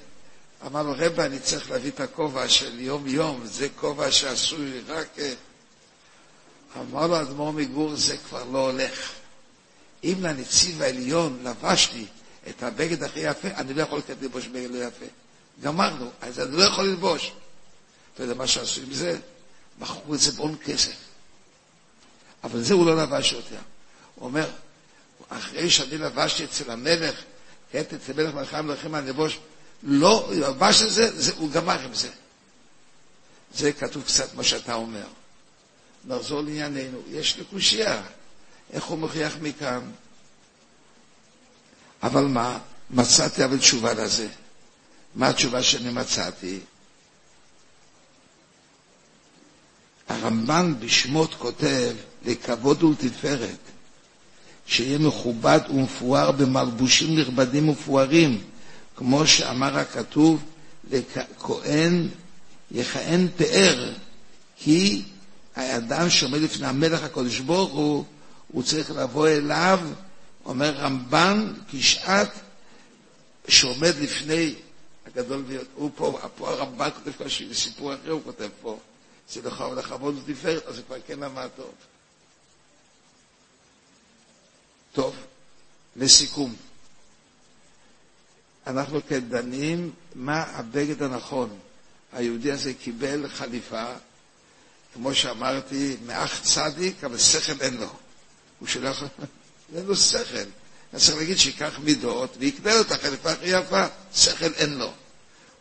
אמר 0.65 0.83
לו, 0.83 0.93
רבא, 0.97 1.25
אני 1.25 1.39
צריך 1.39 1.71
להביא 1.71 1.91
את 1.91 1.99
הכובע 1.99 2.49
של 2.49 2.79
יום-יום, 2.79 3.41
זה 3.45 3.67
כובע 3.75 4.11
שעשוי 4.11 4.81
רק... 4.87 5.07
אה, 5.19 5.33
אמר 6.77 7.07
לו 7.07 7.21
אדמו"ר 7.21 7.51
מגור, 7.51 7.95
זה 7.95 8.17
כבר 8.17 8.43
לא 8.43 8.69
הולך. 8.71 9.11
אם 10.03 10.15
לנציב 10.21 10.81
העליון 10.81 11.39
לבשתי 11.43 12.05
את 12.49 12.63
הבגד 12.63 13.03
הכי 13.03 13.19
יפה, 13.19 13.47
אני 13.47 13.73
לא 13.73 13.81
יכול 13.81 13.97
לתת 13.97 14.15
לבוש 14.21 14.47
בגד 14.47 14.71
לא 14.71 14.83
יפה. 14.83 15.05
גמרנו, 15.63 16.09
אז 16.21 16.39
אני 16.39 16.57
לא 16.57 16.63
יכול 16.63 16.85
ללבוש. 16.85 17.31
אתה 18.13 18.23
יודע 18.23 18.33
מה 18.33 18.47
שעשו 18.47 18.81
עם 18.81 18.93
זה? 18.93 19.17
מכרו 19.79 20.13
את 20.13 20.19
זה 20.19 20.31
בהון 20.31 20.55
כסף. 20.65 21.08
אבל 22.43 22.61
זה 22.61 22.73
הוא 22.73 22.85
לא 22.85 22.97
לבש 23.03 23.31
יותר. 23.31 23.59
הוא 24.15 24.25
אומר, 24.25 24.49
אחרי 25.29 25.69
שאני 25.69 25.97
לבשתי 25.97 26.43
אצל 26.45 26.71
המלך, 26.71 27.15
כן, 27.71 27.83
אצל 27.95 28.13
מלך 28.13 28.33
מלכם 28.33 28.65
מלכים 28.67 28.95
אני 28.95 29.09
לבוש, 29.09 29.39
לא, 29.83 30.29
לבש 30.35 30.81
את 30.81 30.91
זה, 30.91 31.21
זה, 31.21 31.31
הוא 31.37 31.51
גמר 31.51 31.79
עם 31.79 31.93
זה. 31.93 32.09
זה 33.53 33.73
כתוב 33.73 34.03
קצת 34.03 34.33
מה 34.33 34.43
שאתה 34.43 34.73
אומר. 34.73 35.05
נחזור 36.05 36.41
לענייננו. 36.41 37.01
יש 37.07 37.37
לי 37.37 37.45
קושייה. 37.45 38.01
איך 38.73 38.83
הוא 38.83 38.97
מוכיח 38.97 39.33
מכאן? 39.41 39.91
אבל 42.03 42.23
מה? 42.23 42.59
מצאתי 42.89 43.45
אבל 43.45 43.57
תשובה 43.57 43.93
לזה. 43.93 44.27
מה 45.15 45.29
התשובה 45.29 45.63
שאני 45.63 45.89
מצאתי? 45.89 46.59
הרמב"ן 50.09 50.73
בשמות 50.79 51.33
כותב 51.33 51.95
לכבוד 52.29 52.83
ולתפארת, 52.83 53.57
שיהיה 54.65 54.99
מכובד 54.99 55.59
ומפואר 55.69 56.31
במלבושים 56.31 57.19
נכבדים 57.19 57.69
ומפוארים, 57.69 58.41
כמו 58.95 59.27
שאמר 59.27 59.77
הכתוב, 59.77 60.43
לכהן 60.91 62.07
יכהן 62.71 63.27
פאר, 63.37 63.93
כי 64.57 65.03
האדם 65.55 66.09
שעומד 66.09 66.39
לפני 66.41 66.67
המלך 66.67 67.03
הקדוש 67.03 67.39
ברוך 67.39 67.71
הוא, 67.71 68.05
הוא 68.51 68.63
צריך 68.63 68.91
לבוא 68.91 69.27
אליו, 69.27 69.79
אומר 70.45 70.69
רמב"ן, 70.75 71.53
כשעת 71.71 72.29
שעומד 73.47 73.93
לפני 74.01 74.55
הגדול 75.07 75.41
ביותר. 75.41 75.65
הוא 75.75 75.91
פה, 75.95 76.19
פה 76.37 76.49
הרמב"ן 76.49 76.89
כותב 76.89 77.11
כל 77.17 77.29
סיפור 77.53 77.93
אחר, 77.93 78.11
הוא 78.11 78.21
כותב 78.23 78.49
פה. 78.61 78.79
זה 79.29 79.41
לכבוד 79.77 80.15
ותפארת, 80.25 80.65
אז 80.67 80.75
זה 80.75 80.81
כבר 80.81 80.95
כן 81.07 81.19
למד 81.19 81.47
טוב. 81.55 81.71
טוב, 84.99 85.15
לסיכום. 85.95 86.55
אנחנו 88.67 88.99
כן 89.07 89.19
דנים 89.29 89.91
מה 90.15 90.41
הבגד 90.41 91.03
הנכון. 91.03 91.59
היהודי 92.13 92.51
הזה 92.51 92.73
קיבל 92.73 93.29
חליפה, 93.29 93.85
כמו 94.93 95.15
שאמרתי, 95.15 95.97
מאח 96.05 96.41
צדיק, 96.41 97.03
אבל 97.03 97.17
שכל 97.17 97.61
אין 97.61 97.77
לו. 97.77 97.89
הוא 98.59 98.67
שולח, 98.67 99.03
אין 99.75 99.85
לו 99.85 99.95
שכל. 99.95 100.37
אני 100.93 101.01
צריך 101.01 101.17
להגיד 101.17 101.37
שייקח 101.37 101.79
מידות 101.83 102.35
ויקנה 102.39 102.75
לו 102.75 102.81
את 102.81 102.91
החליפה 102.91 103.31
הכי 103.31 103.47
יפה, 103.47 103.85
שכל 104.13 104.53
אין 104.55 104.77
לו. 104.77 104.93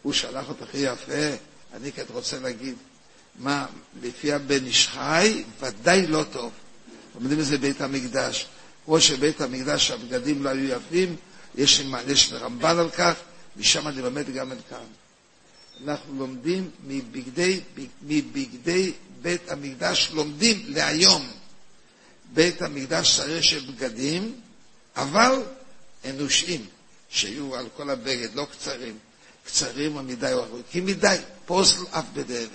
הוא 0.02 0.12
שלח 0.12 0.49
אותה 0.49 0.64
הכי 0.64 0.78
יפה, 0.78 1.37
אני 1.75 1.92
כאן 1.92 2.04
רוצה 2.09 2.38
להגיד, 2.38 2.75
מה, 3.38 3.66
לפי 4.02 4.33
הבן 4.33 4.64
איש 4.66 4.88
חי, 4.88 5.45
ודאי 5.61 6.07
לא 6.07 6.25
טוב. 6.33 6.52
עומדים 7.14 7.38
בזה 7.38 7.59
בית 7.59 7.80
המקדש. 7.80 8.47
כמו 8.88 9.00
שבית 9.00 9.40
המקדש 9.40 9.90
הבגדים 9.90 10.45
לא 10.45 10.49
היו 10.49 10.76
יפים, 10.76 11.16
יש 11.54 11.80
מענש 11.80 12.33
לרמב"ן 12.33 12.78
על 12.78 12.90
כך, 12.90 13.14
משם 13.57 13.88
אני 13.88 14.02
לומד 14.02 14.30
גם 14.30 14.52
את 14.52 14.59
כאן. 14.71 14.85
אנחנו 15.85 16.18
לומדים 16.18 16.71
מבגדי, 16.87 17.61
מבגדי 18.02 18.92
בית 19.23 19.50
המקדש, 19.50 20.11
לומדים 20.12 20.62
להיום. 20.68 21.30
בית 22.33 22.62
המקדש 22.62 23.16
צריך 23.16 23.45
של 23.45 23.71
בגדים, 23.71 24.40
אבל 24.97 25.42
אנושיים, 26.04 26.66
שיהיו 27.11 27.57
על 27.57 27.66
כל 27.76 27.90
הבגד, 27.90 28.35
לא 28.35 28.47
קצרים. 28.52 28.99
קצרים 29.47 29.97
או 29.97 30.02
מדי 30.02 30.33
או 30.33 30.45
ארוכים 30.45 30.87
מדי, 30.87 31.16
פוסל 31.47 31.83
אף 31.90 32.04
בדאבת. 32.12 32.50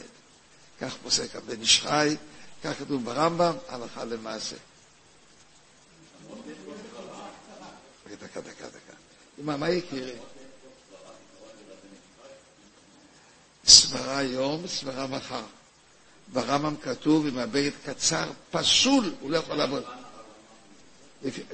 כך 0.81 0.95
פוסק 1.03 1.35
הבן 1.35 1.61
איש 1.61 1.81
חי, 1.81 2.15
כך 2.63 2.79
כתוב 2.79 3.05
ברמב"ם, 3.05 3.53
הלכה 3.69 4.05
למעשה. 4.05 4.55
דקה, 8.15 8.41
דקה, 8.41 8.67
דקה. 8.67 8.93
אמא, 9.41 9.57
מה 9.57 9.69
יקירי? 9.69 10.15
סברה 13.67 14.17
היום, 14.17 14.67
סברה 14.67 15.07
מחר. 15.07 15.43
ברמב"ם 16.33 16.75
כתוב, 16.81 17.25
אם 17.25 17.37
הבגד 17.37 17.71
קצר, 17.85 18.31
פסול, 18.51 19.13
הוא 19.19 19.31
לא 19.31 19.37
יכול 19.37 19.55
לעבוד. 19.55 19.83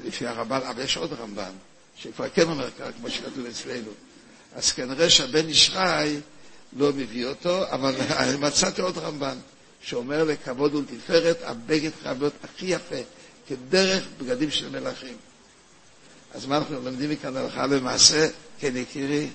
לפי, 0.04 0.28
הרמב"ן, 0.28 0.60
אבל 0.70 0.84
יש 0.84 0.98
עוד 0.98 1.14
רמב"ן, 1.14 1.52
שכבר 1.96 2.30
כן 2.30 2.50
אומר 2.50 2.72
ככה, 2.72 2.92
כמו 2.92 3.10
שכתוב 3.10 3.46
אצלנו. 3.46 3.92
אז 4.56 4.72
כנראה 4.72 5.10
שהבן 5.10 5.48
איש 5.48 5.70
חי 5.70 6.20
לא 6.74 6.94
מביא 6.94 7.26
אותו, 7.26 7.70
אבל 7.72 7.96
מצאתי 8.46 8.82
עוד 8.82 8.98
רמב"ן, 8.98 9.38
שאומר 9.82 10.24
לכבוד 10.24 10.76
ולתפארת, 10.76 11.38
הבגד 11.44 11.92
חייב 12.04 12.20
להיות 12.20 12.34
הכי 12.44 12.66
יפה, 12.66 12.96
כדרך 13.48 14.04
בגדים 14.18 14.52
של 14.52 14.70
מלכים. 14.70 15.18
אז 16.34 16.46
מה 16.46 16.58
אנחנו 16.58 16.82
לומדים 16.82 17.10
מכאן 17.10 17.38
הלכה 17.38 17.68
למעשה? 17.68 18.30
כן, 18.60 18.78
יקירי. 18.78 19.30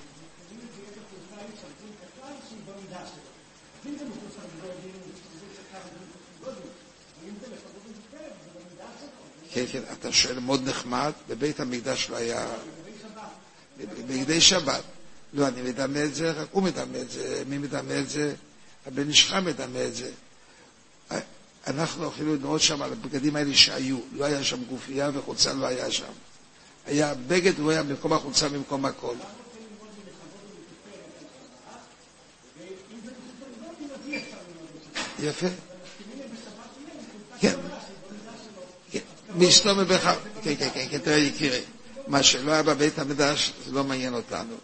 כן, 9.50 9.64
כן, 9.72 9.82
אתה 9.92 10.12
שואל 10.12 10.38
מאוד 10.38 10.68
נחמד, 10.68 11.12
בבית 11.28 11.60
המקדש 11.60 12.10
לא 12.10 12.16
היה... 12.16 12.46
בבגדי 13.78 14.40
שבת. 14.40 14.82
לא, 15.32 15.48
אני 15.48 15.62
מדמה 15.62 16.04
את 16.04 16.14
זה, 16.14 16.30
רק 16.30 16.48
הוא 16.50 16.62
מדמה 16.62 16.98
את 16.98 17.10
זה. 17.10 17.42
מי 17.48 17.58
מדמה 17.58 17.98
את 17.98 18.10
זה? 18.10 18.34
הבן 18.86 19.08
איש 19.08 19.24
חם 19.24 19.44
מדמה 19.44 19.84
את 19.84 19.94
זה. 19.94 20.10
אנחנו 21.66 22.08
אפילו 22.08 22.36
לראות 22.36 22.60
שם 22.60 22.82
על 22.82 22.92
הבגדים 22.92 23.36
האלה 23.36 23.54
שהיו. 23.54 23.98
לא 24.12 24.24
היה 24.24 24.44
שם 24.44 24.64
גופייה 24.64 25.10
וחוצה 25.14 25.52
לא 25.52 25.66
היה 25.66 25.90
שם. 25.90 26.12
היה 26.86 27.14
בגד, 27.26 27.58
הוא 27.58 27.70
היה 27.70 27.82
במקום 27.82 28.12
החולצה 28.12 28.48
במקום 28.48 28.84
הכל. 28.84 29.14
יפה. 35.22 35.46
כן. 37.40 37.54
מסתום 39.36 39.84
בך, 39.84 40.14
כן, 40.42 40.54
כן, 40.58 40.68
כן, 40.74 40.86
כן, 40.90 40.98
תראה 40.98 41.16
יקירי, 41.16 41.60
מה 42.06 42.22
שלא 42.22 42.52
היה 42.52 42.62
בבית 42.62 42.98
המדרש 42.98 43.52
זה 43.66 43.72
לא 43.72 43.84
מעניין 43.84 44.14
אותנו. 44.14 44.54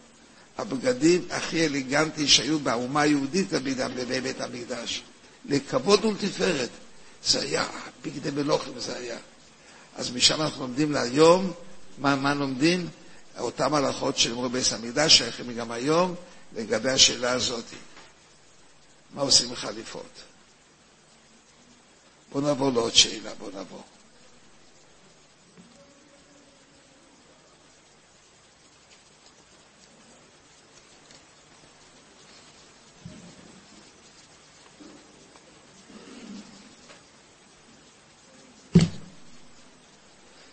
הבגדים 0.59 1.25
הכי 1.31 1.67
אליגנטי 1.67 2.29
שהיו 2.29 2.59
באומה 2.59 3.01
היהודית 3.01 3.53
בבית 3.53 4.41
המקדש, 4.41 5.03
לכבוד 5.45 6.05
ולתפארת, 6.05 6.69
זה 7.25 7.41
היה, 7.41 7.67
בגדי 8.05 8.31
מלוכים 8.31 8.73
זה 8.81 8.97
היה. 8.97 9.19
אז 9.97 10.11
משם 10.11 10.43
אנחנו 10.43 10.63
לומדים 10.63 10.93
להיום, 10.93 11.53
מה, 12.01 12.17
מה 12.17 12.35
לומדים? 12.35 12.89
אותן 13.39 13.75
הלכות 13.75 14.19
שנאמרו 14.19 14.49
בבית 14.49 14.73
המקדש, 14.73 15.19
שייכים 15.19 15.55
גם 15.55 15.71
היום, 15.71 16.15
לגבי 16.57 16.91
השאלה 16.91 17.33
הזאת. 17.33 17.65
מה 19.15 19.23
עושים 19.23 19.49
עם 19.49 19.55
חליפות? 19.55 20.23
בואו 22.33 22.45
נעבור 22.45 22.73
לעוד 22.73 22.95
שאלה, 22.95 23.35
בואו 23.35 23.51
נעבור. 23.51 23.83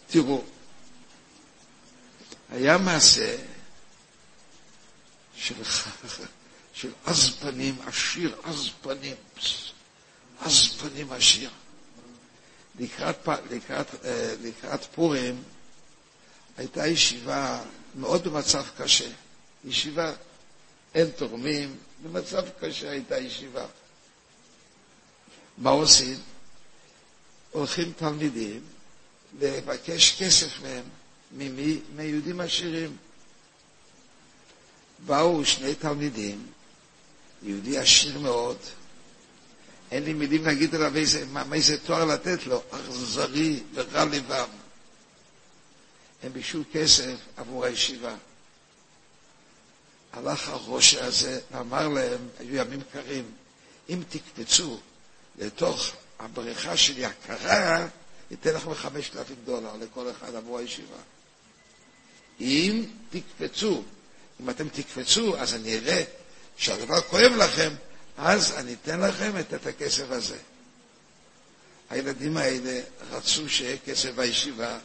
תראו, 0.08 0.42
היה 2.50 2.78
מעשה 2.78 3.38
של, 5.36 5.56
של 6.74 6.92
עז 7.06 7.30
פנים 7.40 7.76
עשיר, 7.86 8.36
עז 8.44 8.70
פנים, 8.82 9.16
עז 10.42 10.68
פנים 10.82 11.12
עשיר. 11.12 11.50
לקראת, 12.80 13.28
לקראת, 13.52 14.06
אה, 14.06 14.36
לקראת 14.42 14.86
פורים 14.96 15.44
הייתה 16.58 16.88
ישיבה 16.88 17.64
מאוד 17.96 18.24
במצב 18.24 18.66
קשה. 18.78 19.10
ישיבה, 19.66 20.14
אין 20.96 21.10
תורמים, 21.10 21.78
במצב 22.04 22.46
קשה 22.60 22.90
הייתה 22.90 23.18
ישיבה. 23.18 23.66
מה 25.58 25.70
עושים? 25.70 26.20
הולכים 27.52 27.94
תלמידים 27.98 28.62
לבקש 29.40 30.22
כסף 30.22 30.62
מהם. 30.62 30.84
ממי? 31.32 31.80
מיהודים 31.96 32.40
עשירים. 32.40 32.98
באו 35.06 35.46
שני 35.46 35.76
תלמידים, 35.76 36.48
יהודי 37.44 37.78
עשיר 37.78 38.20
מאוד, 38.20 38.58
אין 39.92 40.04
לי 40.04 40.14
מילים 40.14 40.46
להגיד 40.46 40.76
עליו 40.76 40.96
איזה, 40.96 41.26
מה, 41.26 41.44
איזה 41.54 41.78
תואר 41.78 42.06
לתת 42.06 42.48
לו, 42.48 42.64
אכזרי 42.72 43.64
ורע 43.74 44.06
לבם. 44.06 44.48
הם 46.24 46.34
ביקשו 46.34 46.64
כסף 46.74 47.16
עבור 47.38 47.66
הישיבה. 47.66 48.16
הלך 50.14 50.50
הראש 50.50 50.94
הזה 50.94 51.40
ואמר 51.52 51.88
להם, 51.88 52.28
היו 52.40 52.56
ימים 52.56 52.80
קרים, 52.94 53.32
אם 53.90 54.04
תקפצו 54.10 54.80
לתוך 55.38 55.92
הבריכה 56.20 56.78
של 56.78 56.98
יקרה, 56.98 57.88
ניתן 58.32 58.54
לכם 58.54 58.74
חמשת 58.74 59.16
אלפים 59.16 59.36
דולר 59.46 59.76
לכל 59.76 60.12
אחד 60.12 60.36
עבור 60.36 60.58
הישיבה. 60.58 60.98
אם 62.42 62.86
תקפצו, 63.10 63.84
אם 64.42 64.50
אתם 64.50 64.70
תקפצו, 64.70 65.38
אז 65.38 65.54
אני 65.54 65.78
אראה 65.78 66.04
שהדבר 66.58 67.02
כואב 67.02 67.32
לכם, 67.38 67.74
אז 68.18 68.52
אני 68.52 68.74
אתן 68.74 69.00
לכם 69.00 69.40
את, 69.40 69.54
את 69.54 69.66
הכסף 69.66 70.06
הזה. 70.12 70.38
הילדים 71.90 72.38
האלה 72.38 72.82
רצו 73.12 73.50
שיהיה 73.50 73.78
כסף 73.86 74.10
בישיבה, 74.16 74.78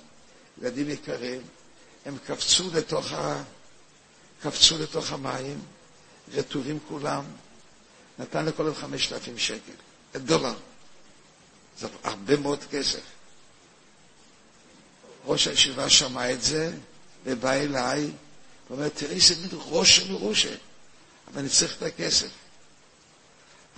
ילדים 0.62 0.90
יקרים, 0.90 1.40
הם 2.06 2.18
קפצו 2.26 2.70
לתוך, 2.74 3.12
ה... 3.12 3.42
קפצו 4.42 4.78
לתוך 4.78 5.12
המים, 5.12 5.60
רטובים 6.32 6.78
כולם, 6.88 7.24
נתן 8.18 8.44
לכל 8.44 8.74
חמשת 8.74 9.12
אלפים 9.12 9.38
שקל, 9.38 9.72
דולר. 10.16 10.54
זה 11.78 11.86
הרבה 12.04 12.36
מאוד 12.36 12.58
כסף. 12.70 13.00
ראש 15.26 15.46
הישיבה 15.46 15.90
שמע 15.90 16.32
את 16.32 16.42
זה, 16.42 16.72
ובא 17.26 17.52
אליי, 17.52 18.00
הוא 18.02 18.12
אומר, 18.76 18.88
תראי 18.88 19.14
איזה 19.14 19.34
מין 19.40 19.48
ראש 19.52 20.00
מרושה, 20.00 20.54
אבל 21.28 21.40
אני 21.40 21.48
צריך 21.48 21.76
את 21.76 21.82
הכסף. 21.82 22.28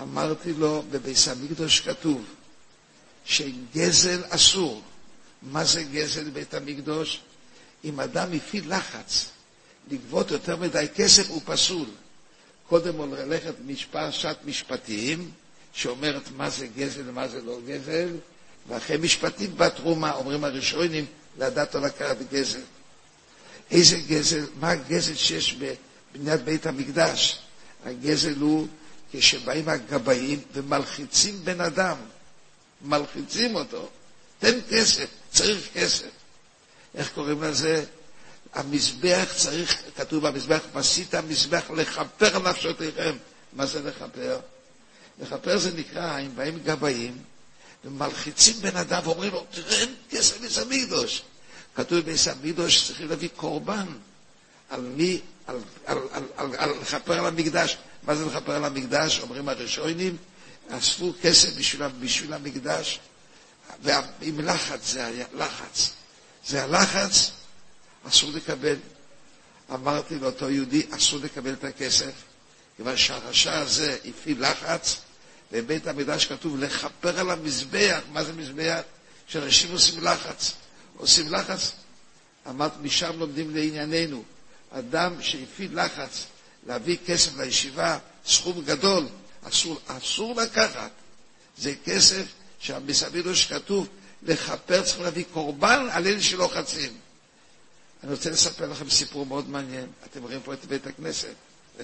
אמרתי 0.01 0.53
לו, 0.53 0.83
בביס 0.91 1.29
המקדוש 1.29 1.81
כתוב 1.81 2.25
שגזל 3.25 4.23
אסור. 4.29 4.83
מה 5.43 5.65
זה 5.65 5.83
גזל 5.83 6.31
בית 6.31 6.55
המקדוש? 6.55 7.21
אם 7.85 8.01
אדם 8.01 8.33
הפעיל 8.33 8.75
לחץ 8.77 9.31
לגבות 9.91 10.31
יותר 10.31 10.57
מדי 10.57 10.87
כסף, 10.95 11.29
הוא 11.29 11.43
פסול. 11.45 11.89
קודם 12.69 12.97
כל 12.97 13.09
ללכת 13.19 13.55
משפשת 13.67 14.37
משפטים, 14.45 15.31
שאומרת 15.73 16.23
מה 16.37 16.51
זה 16.51 16.67
גזל 16.67 17.03
ומה 17.09 17.29
זה 17.29 17.43
לא 17.43 17.59
גזל, 17.67 18.09
ואחרי 18.69 18.97
משפטים 18.97 19.57
בתרומה, 19.57 20.13
אומרים 20.13 20.45
הראשונים, 20.45 21.07
לדעת 21.39 21.75
או 21.77 21.81
לקחת 21.81 22.17
גזל. 22.33 22.61
איזה 23.75 23.97
גזל, 24.09 24.47
מה 24.61 24.71
הגזל 24.71 25.15
שיש 25.15 25.55
בבניית 26.15 26.41
בית 26.41 26.67
המקדש? 26.67 27.39
הגזל 27.85 28.35
הוא 28.41 28.67
כשבאים 29.13 29.69
הגבאים 29.69 30.41
ומלחיצים 30.53 31.45
בן 31.45 31.61
אדם, 31.61 31.97
מלחיצים 32.83 33.55
אותו, 33.55 33.89
תן 34.39 34.59
כסף, 34.71 35.07
צריך 35.33 35.69
כסף. 35.75 36.07
איך 36.95 37.11
קוראים 37.15 37.43
לזה? 37.43 37.85
המזבח 38.55 39.29
צריך, 39.37 39.83
כתוב 39.97 40.27
במזבח, 40.29 40.61
מסית 40.75 41.15
המזבח 41.15 41.71
לכפר 41.71 42.39
נפשותיכם. 42.51 43.17
מה 43.53 43.67
זה 43.67 43.83
לכפר? 43.83 44.39
לכפר 45.23 45.59
זה 45.59 45.71
נקרא, 45.77 46.19
אם 46.21 46.37
באים 46.37 46.59
גבאים 46.65 47.17
ומלחיצים 47.85 48.55
בן 48.61 48.77
אדם 48.77 49.01
ואומרים 49.05 49.33
לו, 49.33 49.47
תראה, 49.51 49.79
אין 49.81 49.95
כסף 50.11 50.39
בביס 50.39 50.59
המקדוש. 50.59 51.23
כתוב 51.77 51.99
בביס 51.99 52.29
המקדוש 52.29 52.77
שצריכים 52.79 53.09
להביא 53.09 53.29
קורבן. 53.37 53.87
על 54.71 54.81
מי? 54.81 55.21
על, 55.47 55.57
על, 55.87 55.99
על, 56.13 56.23
על, 56.37 56.55
על 56.59 56.71
לכפר 56.71 57.19
על 57.19 57.27
המקדש. 57.27 57.77
מה 58.03 58.15
זה 58.15 58.27
לכפר 58.27 58.53
על 58.53 58.65
המקדש? 58.65 59.21
אומרים 59.21 59.49
הראשונים, 59.49 60.17
אספו 60.71 61.13
כסף 61.23 61.57
בשביל, 61.57 61.89
בשביל 62.01 62.33
המקדש, 62.33 63.01
ועם 63.83 64.41
לחץ 64.41 64.93
זה 64.93 65.07
היה, 65.07 65.27
לחץ. 65.35 65.91
זה 66.47 66.65
הלחץ, 66.65 67.31
אסור 68.09 68.31
לקבל. 68.35 68.77
אמרתי 69.75 70.19
לאותו 70.19 70.51
יהודי, 70.51 70.87
אסור 70.91 71.21
לקבל 71.23 71.53
את 71.53 71.65
הכסף, 71.65 72.13
כיוון 72.77 72.97
שהרשע 72.97 73.59
הזה 73.59 73.97
הפעיל 74.05 74.51
לחץ, 74.51 74.97
בבית 75.53 75.87
המקדש 75.87 76.27
כתוב 76.27 76.59
לכפר 76.59 77.19
על 77.21 77.31
המזבח. 77.31 78.01
מה 78.13 78.25
זה 78.25 78.33
מזבח? 78.33 78.81
שאנשים 79.27 79.73
עושים 79.73 80.05
לחץ. 80.05 80.53
עושים 80.97 81.33
לחץ, 81.33 81.73
אמרת, 82.49 82.73
משם 82.83 83.19
לומדים 83.19 83.55
לענייננו. 83.57 84.23
אדם 84.71 85.23
שהפעיל 85.23 85.81
לחץ 85.85 86.27
להביא 86.67 86.97
כסף 87.07 87.37
לישיבה, 87.37 87.99
סכום 88.27 88.65
גדול, 88.65 89.07
אסור, 89.43 89.81
אסור 89.87 90.35
לקחת. 90.41 90.91
זה 91.59 91.75
כסף 91.85 92.25
שבסבידו 92.61 93.37
שכתוב, 93.37 93.89
לכפר 94.23 94.83
צריכים 94.83 95.05
להביא 95.05 95.25
קורבן 95.33 95.87
על 95.91 96.07
אלה 96.07 96.23
שלוחצים. 96.23 96.93
אני 98.05 98.13
רוצה 98.13 98.31
לספר 98.31 98.67
לכם 98.67 98.91
סיפור 98.91 99.27
מאוד 99.27 99.49
מעניין. 99.49 99.87
אתם 100.05 100.23
רואים 100.23 100.41
פה 100.45 100.55
את 100.55 100.65
בית 100.65 100.87
הכנסת. 100.87 101.35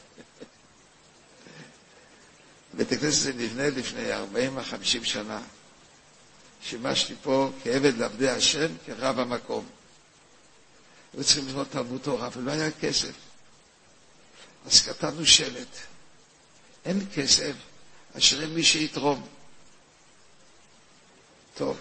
בית 2.77 2.93
הכנסת 2.93 3.23
זה 3.23 3.33
נבנה 3.33 3.71
לפני 3.71 4.13
40 4.13 4.57
או 4.59 4.63
50 4.63 5.05
שנה. 5.05 5.41
שימשתי 6.63 7.15
פה 7.23 7.51
כעבד 7.65 7.97
לעבדי 7.97 8.29
השם, 8.29 8.67
כרב 8.87 9.19
המקום. 9.19 9.67
היו 11.15 11.25
צריכים 11.25 11.49
לבנות 11.49 11.71
תלמוד 11.71 12.01
תורה, 12.01 12.29
ולא 12.37 12.51
היה 12.51 12.71
כסף. 12.71 13.13
אז 14.67 14.81
כתבנו 14.83 15.27
שלט, 15.27 15.77
אין 16.85 17.07
כסף, 17.15 17.53
אשרי 18.19 18.47
מי 18.47 18.65
שיתרום. 18.65 19.27
טוב, 21.55 21.77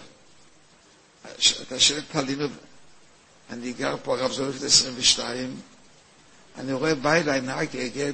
את 1.62 1.72
השלט 1.72 2.04
תלינו, 2.12 2.48
אני 3.50 3.74
גר 3.74 3.96
פה, 4.04 4.18
הרב 4.20 4.32
זולפת 4.32 4.64
22, 4.64 5.62
אני 6.58 6.74
רואה, 6.74 6.96
בא 6.96 7.14
אליי 7.14 7.42
נהג 7.42 7.78
אגד, 7.78 8.14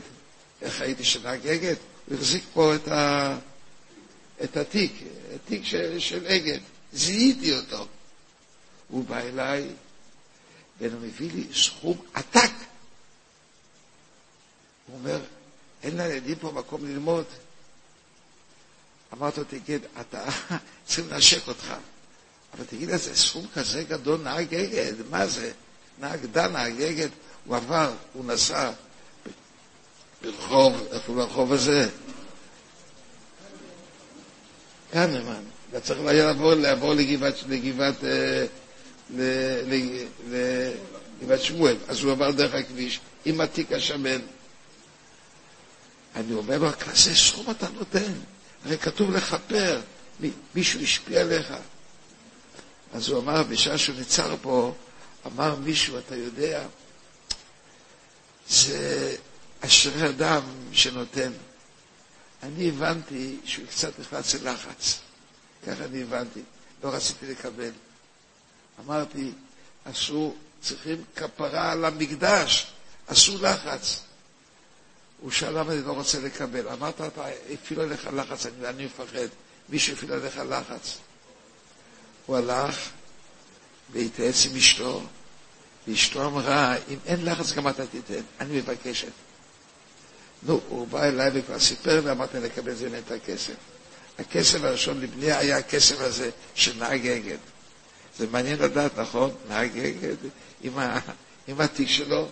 איך 0.61 0.81
הייתי 0.81 1.03
שנהג 1.03 1.47
אגד? 1.47 1.75
הוא 2.07 2.17
החזיק 2.17 2.43
פה 2.53 2.75
את, 2.75 2.87
ה... 2.87 3.37
את 4.43 4.57
התיק, 4.57 4.93
תיק 5.45 5.65
של, 5.65 5.99
של 5.99 6.27
אגד. 6.27 6.59
זיהיתי 6.93 7.57
אותו. 7.57 7.87
הוא 8.87 9.05
בא 9.05 9.17
אליי, 9.17 9.67
והוא 10.79 11.01
מביא 11.01 11.31
לי 11.31 11.43
סכום 11.53 12.01
עתק. 12.13 12.51
הוא 14.87 14.97
אומר, 14.97 15.19
אין 15.83 15.97
לילדים 15.97 16.35
פה 16.35 16.51
מקום 16.51 16.85
ללמוד. 16.85 17.25
אמרתי 19.13 19.39
לו, 19.39 19.45
תגיד, 19.49 19.81
אתה, 20.01 20.25
צריכים 20.85 21.09
לנשק 21.09 21.47
אותך. 21.47 21.73
אבל 22.53 22.65
תגיד, 22.65 22.89
איזה 22.89 23.15
סכום 23.15 23.45
כזה 23.53 23.83
גדול, 23.83 24.21
נהג 24.21 24.55
אגד, 24.55 24.93
מה 25.09 25.27
זה? 25.27 25.51
נהג 25.99 26.25
דן, 26.25 26.51
נהג 26.53 26.81
אגד, 26.81 27.09
הוא 27.45 27.55
עבר, 27.55 27.93
הוא 28.13 28.25
נסע 28.25 28.71
ברחוב, 30.21 30.87
איפה 30.91 31.13
ברחוב 31.13 31.53
הזה? 31.53 31.89
קנמן. 34.95 35.43
אתה 35.69 35.79
צריך 35.79 35.99
לעבור, 36.03 36.53
לעבור 36.53 36.93
לגבעת, 36.93 37.33
לגבעת, 37.49 38.03
אה, 38.03 38.45
לגבעת 41.21 41.41
שמואל. 41.41 41.77
אז 41.87 42.03
הוא 42.03 42.11
עבר 42.11 42.31
דרך 42.31 42.53
הכביש 42.53 42.99
עם 43.25 43.41
התיק 43.41 43.71
השמן. 43.71 44.19
אני 46.15 46.33
אומר 46.33 46.57
לו, 46.57 46.71
כזה 46.79 47.15
סכום 47.15 47.51
אתה 47.51 47.67
נותן, 47.69 48.13
הרי 48.65 48.77
כתוב 48.77 49.11
לכפר, 49.11 49.81
מישהו 50.55 50.81
השפיע 50.81 51.21
עליך. 51.21 51.53
אז 52.93 53.09
הוא 53.09 53.19
אמר, 53.19 53.43
בשעה 53.43 53.77
שהוא 53.77 53.95
ניצר 53.95 54.35
פה, 54.41 54.73
אמר 55.25 55.55
מישהו, 55.55 55.97
אתה 55.97 56.15
יודע, 56.15 56.63
זה 58.49 59.15
אשרי 59.61 60.09
אדם 60.09 60.41
שנותן. 60.71 61.31
אני 62.45 62.69
הבנתי 62.69 63.37
שהוא 63.45 63.67
קצת 63.67 63.99
נכנס 63.99 64.33
ללחץ. 64.35 64.99
ככה 65.67 65.85
אני 65.85 66.01
הבנתי. 66.01 66.41
לא 66.83 66.89
רציתי 66.89 67.25
לקבל. 67.25 67.71
אמרתי, 68.85 69.31
אסור, 69.83 70.37
צריכים 70.61 71.03
כפרה 71.15 71.71
על 71.71 71.85
המקדש, 71.85 72.67
עשו 73.07 73.37
לחץ. 73.41 74.01
הוא 75.21 75.31
שאל 75.31 75.59
למה 75.59 75.73
אני 75.73 75.81
לא 75.81 75.91
רוצה 75.91 76.19
לקבל. 76.19 76.67
אמרת, 76.67 77.01
אתה 77.01 77.25
הפעיל 77.53 77.79
עליך 77.79 78.09
לחץ, 78.13 78.45
אני, 78.45 78.69
אני 78.69 78.85
מפחד. 78.85 79.27
מישהו 79.69 79.93
הפעיל 79.93 80.11
עליך 80.13 80.37
לחץ. 80.49 80.97
הוא 82.25 82.37
הלך 82.37 82.89
והתייעץ 83.91 84.45
עם 84.45 84.55
אשתו, 84.55 85.03
ואשתו 85.87 86.25
אמרה, 86.25 86.75
אם 86.89 86.97
אין 87.05 87.25
לחץ 87.25 87.51
גם 87.51 87.67
אתה 87.67 87.87
תיתן, 87.87 88.21
אני 88.39 88.57
מבקשת. 88.57 89.11
נו, 90.45 90.61
הוא 90.69 90.87
בא 90.87 91.03
אליי 91.03 91.29
וכבר 91.33 91.59
סיפר 91.59 92.01
לי, 92.01 92.11
אמרתי 92.11 92.39
לקבל 92.39 92.73
זה 92.73 92.99
את 93.07 93.11
הכסף. 93.11 93.53
הכסף 94.19 94.63
הראשון 94.63 95.01
לבני 95.01 95.31
היה 95.31 95.57
הכסף 95.57 95.99
הזה 95.99 96.29
של 96.55 96.77
נהג 96.79 97.07
אגד. 97.07 97.37
זה 98.17 98.27
מעניין 98.27 98.59
לדעת, 98.59 98.99
נכון? 98.99 99.31
נהג 99.49 99.77
אגד 99.77 100.15
עם, 100.61 100.79
ה, 100.79 100.99
עם 101.47 101.61
התיק 101.61 101.89
שלו. 101.89 102.27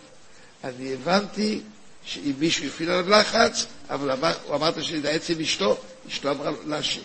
אני 0.63 0.93
הבנתי 0.93 1.61
שאם 2.05 2.33
מישהו 2.39 2.65
הפעיל 2.65 2.89
עליו 2.89 3.09
לחץ, 3.09 3.65
אבל 3.89 4.11
אמר, 4.11 4.33
הוא 4.45 4.55
אמר 4.55 4.81
שיתייעץ 4.81 5.29
עם 5.29 5.39
אשתו, 5.39 5.77
אשתו 6.07 6.31
אמרה 6.31 6.51
להשיב. 6.65 7.03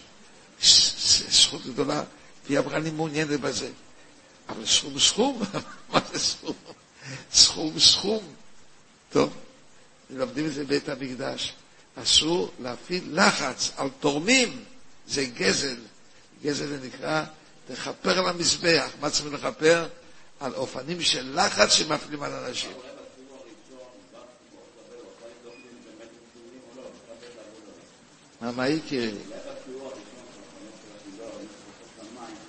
זכות 1.31 1.66
גדולה, 1.66 2.03
והיא 2.47 2.59
אמרה, 2.59 2.77
אני 2.77 2.90
מעוניינת 2.90 3.40
בזה. 3.40 3.68
אבל 4.49 4.66
סכום 4.66 4.99
סכום, 4.99 5.42
מה 5.92 6.01
זה 6.12 6.18
סכום? 6.18 6.55
סכום 7.33 7.79
סכום. 7.79 8.23
טוב, 9.11 9.33
לומדים 10.11 10.47
את 10.47 10.53
זה 10.53 10.64
בבית 10.64 10.88
המקדש. 10.88 11.55
אסור 12.03 12.51
להפעיל 12.61 13.05
לחץ 13.12 13.71
על 13.77 13.88
תורמים, 14.01 14.64
זה 15.09 15.25
גזל. 15.25 15.77
גזל 16.42 16.66
זה 16.66 16.79
נקרא, 16.87 17.25
לכפר 17.71 18.18
על 18.18 18.29
המזבח. 18.29 18.90
מה 19.01 19.11
צריכים 19.11 19.35
לכפר? 19.35 19.87
על 20.40 20.55
אופנים 20.55 21.03
של 21.03 21.40
לחץ 21.40 21.73
שמפעילים 21.73 22.23
על 22.23 22.33
אנשים. 22.33 22.71
מה, 28.40 28.53
מה 28.53 28.68
יקירי? 28.68 29.12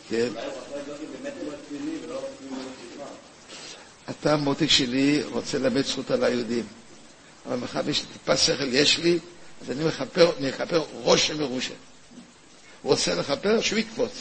כן. 0.09 0.29
אתה, 4.09 4.35
מותק 4.35 4.67
שלי, 4.67 5.23
רוצה 5.23 5.57
ללמד 5.57 5.85
זכות 5.85 6.11
על 6.11 6.23
היהודים. 6.23 6.65
אבל 7.49 7.57
מאחר 7.57 7.93
שטיפה 7.93 8.37
שכל 8.37 8.73
יש 8.73 8.97
לי, 8.97 9.19
אז 9.61 9.71
אני 9.71 9.85
מכפר, 9.85 10.31
מכפר 10.39 10.83
ראש 10.93 11.31
מרושה. 11.31 11.73
הוא 12.81 12.91
רוצה 12.91 13.15
לכפר, 13.15 13.61
שהוא 13.61 13.79
יקפוץ. 13.79 14.11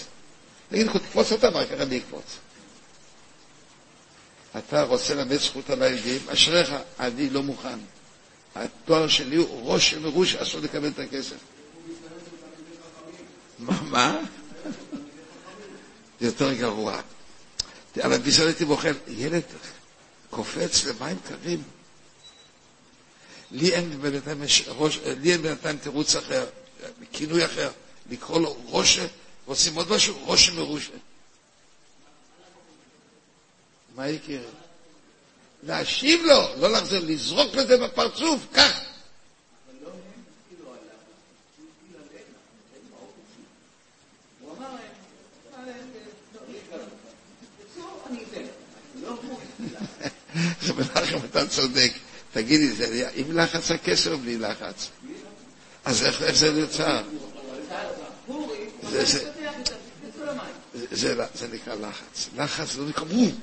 נגיד 0.71 0.87
לך, 0.87 0.97
תקפוץ 0.97 1.33
אותה, 1.33 1.47
ואחר 1.47 1.77
כך 1.77 1.81
אני 1.81 1.99
אקפוץ. 1.99 2.25
אתה 4.59 4.83
רוצה 4.83 5.15
ללמד 5.15 5.37
זכות 5.37 5.71
על 5.71 5.83
הילדים, 5.83 6.21
אשריך, 6.29 6.73
אני 7.01 7.31
לא 7.31 7.43
מוכן. 7.43 7.79
התואר 8.55 9.09
שלי 9.09 9.37
הוא 9.37 9.73
ראש 9.73 9.95
מרוש, 9.95 10.35
אסור 10.35 10.61
לקבל 10.61 10.89
את 10.89 10.99
הכסף. 10.99 11.37
מה? 13.59 13.83
מה? 13.83 14.19
יותר 16.21 16.53
גרוע. 16.53 17.01
אבל 18.05 18.19
בשביל 18.19 18.47
הייתי 18.47 18.65
בוחר, 18.65 18.93
ילד 19.09 19.43
קופץ 20.31 20.85
למים 20.85 21.17
קרים. 21.29 21.63
לי 23.51 23.75
אין 23.75 24.01
בינתיים, 24.01 24.43
לי 25.21 25.33
אין 25.33 25.43
בינתיים 25.43 25.79
תירוץ 25.79 26.17
אחר, 26.17 26.47
כינוי 27.13 27.45
אחר, 27.45 27.71
לקרוא 28.11 28.41
לו 28.41 28.57
ראש, 28.67 28.99
רוצים 29.47 29.75
עוד 29.75 29.91
משהו? 29.91 30.19
ראש 30.27 30.51
מרושה. 30.51 30.93
מה 33.95 34.09
יקרה? 34.09 34.39
להשיב 35.63 36.21
לו, 36.25 36.43
לא 36.61 36.73
לחזור, 36.73 36.99
לזרוק 36.99 37.55
לזה 37.55 37.77
בפרצוף, 37.77 38.47
כך. 38.55 38.81
מנחם, 50.79 51.19
אתה 51.31 51.47
צודק. 51.49 51.93
תגידי, 52.33 52.73
זה 52.73 53.11
עם 53.15 53.39
לחץ 53.39 53.71
הכסף 53.71 54.11
או 54.11 54.19
בלי 54.19 54.39
לחץ? 54.39 54.89
אז 55.85 56.03
איך 56.05 56.35
זה 56.35 56.53
נוצר? 56.53 57.03
זה 61.35 61.49
נקרא 61.53 61.75
לחץ. 61.75 62.29
לחץ 62.37 62.77
לא 62.77 62.89
נקרא 62.89 63.05
בום. 63.05 63.41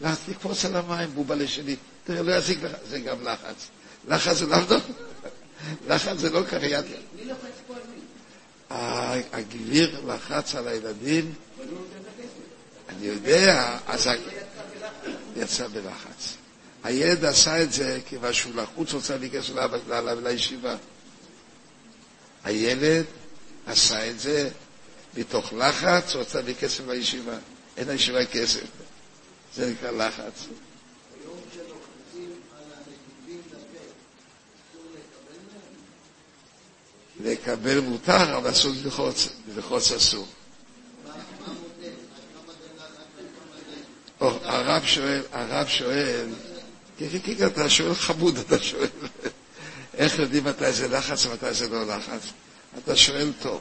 לחץ 0.00 0.18
לקפוץ 0.28 0.64
על 0.64 0.76
המים, 0.76 1.10
בובה 1.14 1.34
לשני. 1.34 1.76
תראה, 2.04 2.22
לא 2.22 2.32
יזיק 2.32 2.62
לך, 2.62 2.72
זה 2.90 2.98
גם 3.00 3.22
לחץ. 3.22 3.66
לחץ 4.08 4.36
זה 4.36 4.46
לאו 4.46 4.58
לחץ 5.88 6.16
זה 6.18 6.30
לא 6.30 6.42
ככה 6.42 6.66
יד. 6.66 6.84
מי 7.16 7.24
לוחץ 7.24 7.40
פה 7.66 7.74
על 7.74 7.80
מי? 7.94 9.22
הגביר 9.32 10.00
לחץ 10.06 10.54
על 10.54 10.68
הילדים. 10.68 11.32
אני 12.88 13.06
יודע, 13.06 13.78
אז 13.86 14.08
יצא 15.36 15.68
בלחץ. 15.68 16.34
הילד 16.84 17.24
עשה 17.24 17.62
את 17.62 17.72
זה 17.72 18.00
כיוון 18.06 18.32
שהוא 18.32 18.54
לחוץ, 18.54 18.92
רוצה 18.92 19.16
להיכנס 19.16 19.50
לישיבה. 20.22 20.76
הילד 22.44 23.04
עשה 23.66 24.10
את 24.10 24.20
זה 24.20 24.50
מתוך 25.16 25.52
לחץ, 25.52 26.14
רוצה 26.14 26.38
להביא 26.38 26.54
כסף 26.54 26.88
לישיבה. 26.88 27.36
אין 27.76 27.88
לישיבה 27.88 28.26
כסף. 28.26 28.64
זה 29.54 29.70
נקרא 29.70 29.90
לחץ. 29.90 30.46
לקבל 37.20 37.80
מותר, 37.80 38.36
אבל 38.36 38.50
אסור 38.50 38.72
ללחוץ, 38.84 39.28
ללחוץ 39.54 39.92
אסור. 39.92 40.26
הרב 44.20 44.84
שואל, 44.84 45.22
הרב 45.32 45.68
שואל, 45.68 46.28
כן, 46.98 47.46
אתה 47.46 47.70
שואל 47.70 47.94
חמוד, 47.94 48.38
אתה 48.38 48.58
שואל. 48.62 48.88
איך 49.94 50.18
יודעים 50.18 50.44
מתי 50.44 50.72
זה 50.72 50.88
לחץ 50.88 51.26
ומתי 51.26 51.54
זה 51.54 51.68
לא 51.68 51.86
לחץ? 51.86 52.22
אתה 52.78 52.96
שואל 52.96 53.32
טוב. 53.42 53.60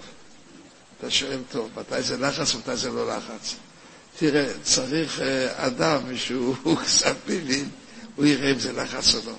אתה 1.00 1.12
שואל 1.12 1.39
טוב, 1.52 1.69
מתי 1.78 2.02
זה 2.02 2.17
לחץ 2.17 2.56
ומתי 2.56 2.78
זה 2.78 2.89
לא 2.89 3.17
לחץ. 3.17 3.56
תראה, 4.17 4.54
צריך 4.63 5.22
אה, 5.22 5.67
אדם 5.67 6.17
שהוא 6.17 6.56
קצת 6.86 7.15
מבין, 7.28 7.69
הוא 8.15 8.26
יראה 8.26 8.52
אם 8.52 8.60
זה 8.60 8.72
לחץ 8.72 9.15
או 9.15 9.19
לא. 9.26 9.34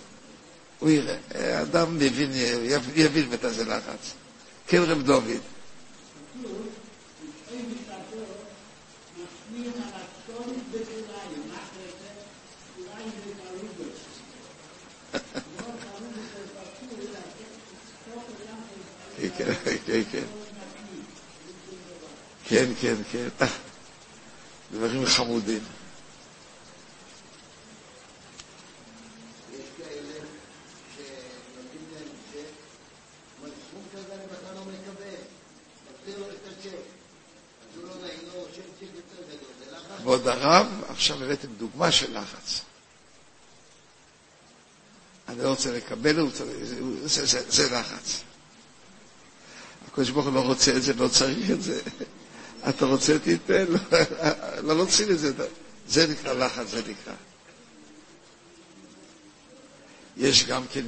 הוא 0.78 0.90
יראה. 0.90 1.16
אה, 1.35 1.62
אדם 1.62 1.98
מבין, 1.98 2.30
יבין 2.94 3.28
מתי 3.28 3.50
זה 3.50 3.64
לחץ. 3.64 4.12
כן, 4.66 4.83
רב 4.83 5.02
דוד. 5.02 5.24
כן, 19.44 19.76
כן, 19.87 20.02
כן. 20.12 20.24
כן, 22.80 22.96
כן. 23.12 23.46
דברים 24.72 25.07
חמודים. 25.07 25.61
כבוד 39.98 40.28
הרב, 40.28 40.66
עכשיו 40.88 41.24
הבאתם 41.24 41.48
דוגמה 41.59 41.92
של 41.92 42.18
לחץ. 42.18 42.61
אני 45.28 45.42
לא 45.42 45.48
רוצה 45.48 45.72
לקבל, 45.72 46.30
זה, 47.04 47.26
זה, 47.26 47.50
זה 47.50 47.70
לחץ. 47.70 48.20
הקדוש 49.94 50.11
ברוך 50.11 50.26
הוא 50.26 50.35
לא 50.35 50.40
רוצה 50.40 50.76
את 50.76 50.83
זה, 50.83 50.94
לא 50.94 51.09
צריך 51.09 51.50
את 51.50 51.62
זה. 51.62 51.80
אתה 52.68 52.87
רוצה, 52.87 53.18
תיתן, 53.18 53.64
לא 54.66 54.72
רוצים 54.72 55.11
את 55.11 55.18
זה. 55.18 55.33
זה 55.88 56.07
נקרא 56.07 56.33
לחץ, 56.33 56.70
זה 56.70 56.80
נקרא. 56.80 57.14
יש 60.16 60.44
גם 60.44 60.62
כן 60.72 60.83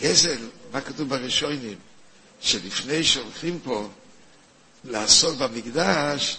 גזל, 0.00 0.38
מה 0.72 0.80
כתוב 0.80 1.08
בראשונים? 1.08 1.78
שלפני 2.40 3.04
שהולכים 3.04 3.58
פה 3.64 3.88
לעשות 4.84 5.38
במקדש, 5.38 6.38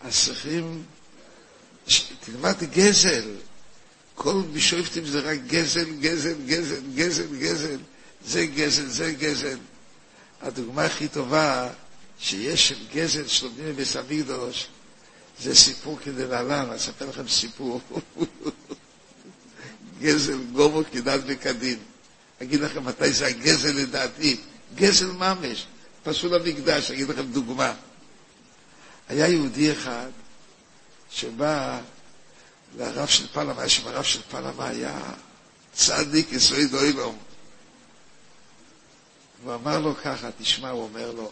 אז 0.00 0.24
צריכים, 0.24 0.82
תלמד 2.20 2.56
גזל. 2.72 3.30
כל 4.14 4.42
בישופטים 4.52 5.06
זה 5.06 5.20
רק 5.20 5.38
גזל, 5.46 5.90
גזל, 6.00 6.34
גזל, 6.46 6.80
גזל, 6.94 7.36
גזל. 7.38 7.78
זה 8.26 8.46
גזל, 8.46 8.86
זה 8.86 9.12
גזל. 9.12 9.58
הדוגמה 10.42 10.84
הכי 10.84 11.08
טובה 11.08 11.68
שיש 12.18 12.68
של 12.68 12.78
גזל 12.94 13.26
שלומדים 13.26 13.64
בביס 13.64 13.96
המקדוש, 13.96 14.66
זה 15.40 15.54
סיפור 15.54 15.98
כדלהלן, 16.04 16.66
אני 16.68 16.76
אספר 16.76 17.08
לכם 17.08 17.28
סיפור. 17.28 17.80
גזל 20.00 20.38
גומו 20.52 20.82
כדת 20.92 21.20
וכדין. 21.26 21.78
אגיד 22.42 22.60
לכם 22.60 22.84
מתי 22.84 23.12
זה 23.12 23.26
הגזל 23.26 23.72
לדעתי. 23.72 24.36
גזל 24.74 25.06
ממש. 25.06 25.66
פסול 26.02 26.34
המקדש, 26.34 26.90
אגיד 26.90 27.08
לכם 27.08 27.32
דוגמה. 27.32 27.74
היה 29.08 29.28
יהודי 29.28 29.72
אחד 29.72 30.08
שבא 31.10 31.80
לרב 32.78 33.08
של 33.08 33.26
פלמה, 33.26 33.60
היה 33.60 33.68
שם 33.68 33.88
הרב 33.88 34.02
של 34.04 34.20
פלמה 34.30 34.68
היה 34.68 34.98
צדיק 35.72 36.32
יסויד 36.32 36.74
אוילום. 36.74 37.18
הוא 39.44 39.54
אמר 39.54 39.78
לו 39.78 39.94
ככה, 39.96 40.30
תשמע, 40.38 40.70
הוא 40.70 40.82
אומר 40.82 41.10
לו, 41.12 41.30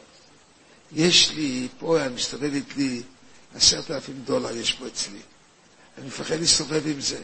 יש 0.92 1.30
לי, 1.30 1.68
פה 1.78 1.98
מסתובבת 2.14 2.76
לי 2.76 3.02
עשרת 3.54 3.90
אלפים 3.90 4.22
דולר 4.24 4.56
יש 4.56 4.72
פה 4.72 4.86
אצלי. 4.86 5.18
אני 5.98 6.06
מפחד 6.06 6.34
להסתובב 6.34 6.82
עם 6.86 7.00
זה, 7.00 7.20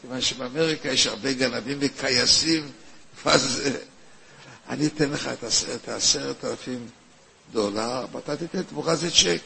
כיוון 0.00 0.20
שבאמריקה 0.20 0.88
יש 0.88 1.06
הרבה 1.06 1.32
גנבים 1.32 1.78
וכייסים, 1.80 2.70
זה? 3.36 3.78
אני 4.68 4.86
אתן 4.86 5.10
לך 5.10 5.30
את 5.74 5.88
העשרת 5.88 6.44
אלפים 6.44 6.88
דולר, 7.52 8.06
ואתה 8.12 8.36
תיתן 8.36 8.62
תמורה 8.62 8.96
זה 8.96 9.10
צ'ק. 9.10 9.40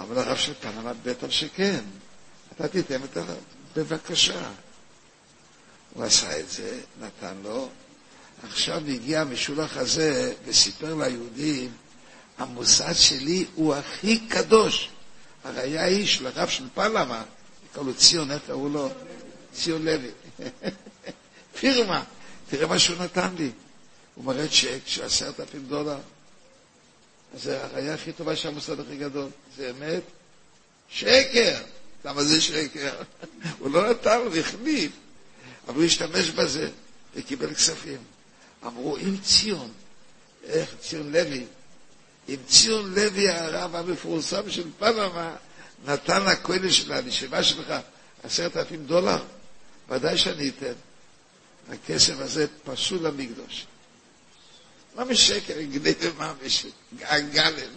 אבל 0.00 0.18
הרב 0.18 0.36
של 0.36 0.54
פנמה 0.60 0.92
בטח 1.02 1.30
שכן. 1.30 1.80
אתה 2.52 2.68
תיתן 2.68 3.04
את 3.04 3.16
ה... 3.16 3.22
בבקשה. 3.76 4.50
הוא 5.94 6.04
עשה 6.04 6.40
את 6.40 6.50
זה, 6.50 6.80
נתן 7.00 7.36
לו, 7.42 7.68
עכשיו 8.42 8.82
הגיע 8.88 9.20
המשולח 9.20 9.76
הזה 9.76 10.34
וסיפר 10.44 10.94
ליהודים, 10.94 11.70
המוסד 12.38 12.92
שלי 12.92 13.44
הוא 13.54 13.74
הכי 13.74 14.18
קדוש. 14.28 14.88
הרי 15.44 15.60
היה 15.60 15.86
איש 15.86 16.20
לרב 16.20 16.48
של 16.48 16.64
פלמה, 16.74 17.22
קראו 17.72 17.84
לו 17.84 17.94
ציון, 17.94 18.30
איך 18.30 18.42
קראו 18.46 18.68
לו? 18.68 18.90
ציון 19.54 19.84
לוי. 19.84 20.10
פירמה, 21.60 22.04
תראה 22.50 22.66
מה 22.66 22.78
שהוא 22.78 23.04
נתן 23.04 23.34
לי. 23.38 23.50
הוא 24.14 24.24
מראה 24.24 24.48
צ'ק 24.48 24.80
של 24.86 25.04
עשרת 25.04 25.40
אלפים 25.40 25.66
דולר. 25.66 25.98
אז 27.34 27.42
זה 27.42 27.64
הראייה 27.64 27.94
הכי 27.94 28.12
טובה 28.12 28.36
של 28.36 28.48
המוסד 28.48 28.80
הכי 28.80 28.96
גדול. 28.96 29.28
זה 29.56 29.70
אמת? 29.70 30.02
שקר! 30.90 31.56
למה 32.04 32.24
זה 32.24 32.40
שקר? 32.40 32.94
הוא 33.58 33.70
לא 33.70 33.90
נתן 33.90 34.18
לו, 34.18 34.36
החליף. 34.36 34.92
אבל 35.68 35.76
הוא 35.76 35.84
השתמש 35.84 36.30
בזה 36.30 36.70
וקיבל 37.14 37.54
כספים. 37.54 37.98
אמרו, 38.66 38.96
אם 38.96 39.16
ציון, 39.22 39.72
איך 40.44 40.74
ציון 40.80 41.12
לוי, 41.12 41.46
אם 42.28 42.36
ציון 42.48 42.94
לוי 42.94 43.30
הרב 43.30 43.74
המפורסם 43.74 44.50
של 44.50 44.68
פנמה 44.78 45.36
נתן 45.86 46.24
לכהן 46.24 46.70
של 46.70 46.92
הנשימה 46.92 47.42
שלך 47.42 47.74
עשרת 48.22 48.56
אלפים 48.56 48.86
דולר, 48.86 49.22
ודאי 49.88 50.18
שאני 50.18 50.48
אתן. 50.48 50.72
הכסף 51.68 52.14
הזה 52.18 52.46
פסול 52.64 52.98
למקדוש. 52.98 53.66
מה 54.94 55.04
משקר, 55.04 55.60
גנב 55.60 55.94
וממש, 56.00 56.66
גלם. 57.32 57.70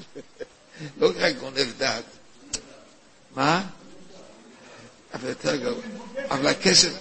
לא 0.97 1.11
רק 1.15 1.35
גונב 1.35 1.67
דעת. 1.77 2.03
מה? 3.35 3.63
אבל 5.13 5.29
יותר 5.29 5.55
גרוע. 5.55 5.83
אבל 6.29 6.47
הכסף, 6.47 6.93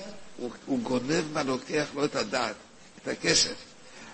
הוא 0.67 0.79
גונב 0.83 1.25
מה 1.33 1.43
לוקח 1.43 1.87
לו 1.95 2.05
את 2.05 2.17
הדעת, 2.17 2.55
את 3.03 3.09
הכסף. 3.09 3.55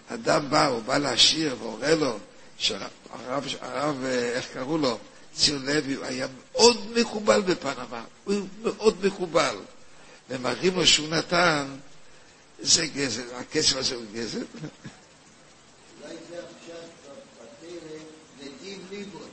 אדם 0.09 0.51
בא, 0.51 0.67
הוא 0.67 0.83
בא 0.83 0.99
להשאיר 0.99 1.57
ואומר 1.61 1.95
לו, 1.95 2.19
שהרב, 2.59 3.45
הרב, 3.61 4.05
איך 4.05 4.47
קראו 4.55 4.79
לו? 4.79 4.99
ציון 5.35 5.67
לוי, 5.67 5.95
הוא 5.95 6.05
היה 6.05 6.27
מאוד 6.53 6.77
מקובל 6.97 7.41
בפנמה, 7.41 8.05
הוא 8.25 8.35
מאוד 8.63 9.07
מקובל. 9.07 9.57
ומראים 10.31 10.75
לו 10.75 10.87
שהוא 10.87 11.09
נתן, 11.09 11.67
זה 12.61 12.87
גזל, 12.87 13.35
הכסף 13.35 13.77
הזה 13.77 13.95
הוא 13.95 14.05
גזל. 14.13 14.39
אולי 14.39 16.15
זה 16.31 16.37
עכשיו 16.37 16.77
ליבון. 18.91 19.29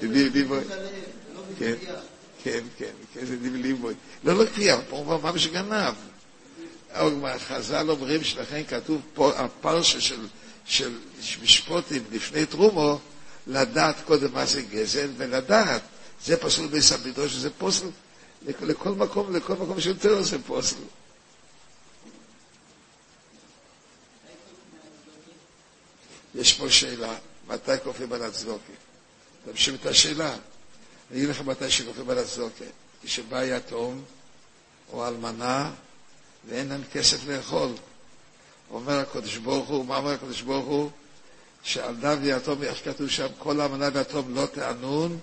דין 0.00 0.32
ליבון. 0.32 0.64
כן, 1.58 1.74
כן, 2.42 2.60
כן, 2.78 3.24
זה 3.26 3.36
דין 3.36 3.62
ליבון. 3.62 3.94
לא, 4.24 4.34
לא 4.34 4.46
כפייה, 4.46 4.80
פה 4.90 4.96
הוא 4.96 5.20
ממש 5.22 5.46
גנב. 5.46 5.94
חז"ל 7.38 7.90
אומרים 7.90 8.24
שלכן 8.24 8.62
כתוב 8.68 9.00
פה, 9.14 9.32
הפרשה 9.36 10.00
של, 10.00 10.26
של 10.66 10.98
משפוטים 11.42 12.04
לפני 12.12 12.46
תרומו, 12.46 12.98
לדעת 13.46 13.96
קודם 14.04 14.32
מה 14.34 14.46
זה 14.46 14.62
גזל, 14.62 15.10
ולדעת, 15.16 15.82
זה 16.24 16.36
פסול 16.36 16.66
בסבידו, 16.66 17.28
שזה 17.28 17.50
פוסל 17.58 17.86
לכל 18.46 18.88
מקום, 18.90 19.36
לכל 19.36 19.52
מקום 19.52 19.80
שיותר 19.80 20.22
זה 20.22 20.38
פוסל. 20.46 20.76
יש 26.34 26.52
פה 26.52 26.70
שאלה, 26.70 27.14
מתי 27.48 27.72
כופים 27.84 28.12
על 28.12 28.22
הצדוקה? 28.22 28.72
תמשיך 29.44 29.74
את 29.80 29.86
השאלה. 29.86 30.34
אני 31.10 31.18
אגיד 31.18 31.28
לך 31.28 31.40
מתי 31.40 31.70
שכופים 31.70 32.10
על 32.10 32.18
הצדוקה. 32.18 32.64
כשבא 33.02 33.44
יתום 33.44 34.04
או 34.92 35.08
אלמנה 35.08 35.70
ואין 36.48 36.68
להם 36.68 36.82
כסף 36.92 37.26
לאכול. 37.26 37.68
אומר 38.70 38.98
הקדוש 38.98 39.36
ברוך 39.36 39.68
הוא, 39.68 39.86
מה 39.86 39.96
אומר 39.96 40.10
הקדוש 40.10 40.40
ברוך 40.42 40.66
הוא? 40.66 40.90
שעל 41.62 41.96
דב 41.96 42.18
ויתום, 42.22 42.62
איך 42.62 42.84
כתוב 42.84 43.08
שם, 43.08 43.26
כל 43.38 43.60
אמנה 43.60 43.88
ויתום 43.92 44.34
לא 44.34 44.46
תענון, 44.46 45.18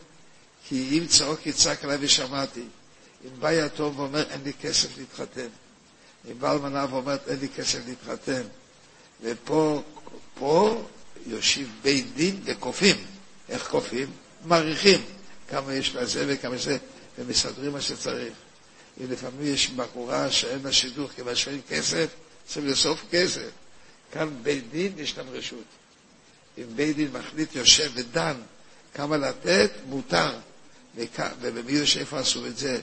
כי 0.67 0.99
אם 0.99 1.07
צעוק 1.07 1.47
יצעק 1.47 1.83
עליי 1.83 1.97
ושמעתי. 1.99 2.63
אם 3.25 3.39
בא 3.39 3.51
יתום 3.51 3.99
ואומר, 3.99 4.23
אין 4.29 4.41
לי 4.43 4.53
כסף 4.61 4.97
להתחתן. 4.97 5.47
אם 6.31 6.39
בא 6.39 6.51
אלמנה 6.51 6.85
ואומרת, 6.89 7.27
אין 7.27 7.39
לי 7.39 7.49
כסף 7.49 7.79
להתחתן. 7.87 8.41
ופה, 9.21 9.81
פה 10.39 10.83
יושיב 11.25 11.71
בית 11.81 12.13
דין 12.15 12.41
וכופים. 12.45 12.95
איך 13.49 13.67
כופים? 13.67 14.07
מעריכים 14.45 15.01
כמה 15.49 15.73
יש 15.73 15.95
לזה 15.95 16.25
וכמה 16.27 16.57
זה, 16.57 16.77
ומסדרים 17.17 17.71
מה 17.71 17.81
שצריך. 17.81 18.33
אם 19.01 19.11
לפעמים 19.11 19.53
יש 19.53 19.69
בחורה 19.69 20.31
שאין 20.31 20.59
לה 20.63 20.71
שידוך 20.71 21.11
כיוון 21.11 21.35
שאין 21.35 21.61
כסף, 21.69 22.07
צריכים 22.45 22.67
לאסוף 22.67 23.03
כסף. 23.11 23.49
כאן 24.11 24.29
בית 24.43 24.69
דין 24.71 24.93
יש 24.97 25.17
להם 25.17 25.29
רשות. 25.29 25.63
אם 26.57 26.63
בית 26.75 26.95
דין 26.95 27.11
מחליט, 27.11 27.55
יושב 27.55 27.91
ודן 27.93 28.35
כמה 28.93 29.17
לתת, 29.17 29.71
מותר. 29.89 30.33
ובמי 31.41 31.71
יושב 31.71 31.99
איפה 31.99 32.19
עשו 32.19 32.45
את 32.45 32.57
זה? 32.57 32.81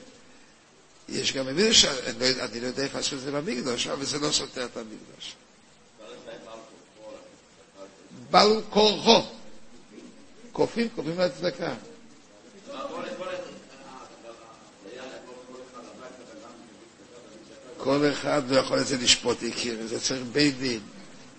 יש 1.08 1.32
גם 1.32 1.46
במי 1.46 1.62
יושב, 1.62 1.94
אני, 2.06 2.18
לא, 2.18 2.44
אני 2.44 2.60
לא 2.60 2.66
יודע 2.66 2.82
איפה 2.82 2.98
עשו 2.98 3.16
את 3.16 3.20
זה 3.20 3.32
במקדוש, 3.32 3.86
אבל 3.86 4.04
זה 4.04 4.18
לא 4.18 4.30
סותר 4.32 4.64
את 4.64 4.76
המקדוש. 4.76 5.34
בל 8.30 8.60
כורחו. 8.70 9.22
כופים, 10.52 10.88
כופים 10.96 11.18
לצדקה. 11.20 11.74
כל 17.82 18.04
אחד 18.12 18.42
לא 18.50 18.56
יכול 18.56 18.78
לזה 18.78 18.96
לשפוט 18.96 19.42
יקיר, 19.42 19.86
זה 19.86 20.00
צריך 20.00 20.20
בית 20.32 20.58
דין. 20.58 20.80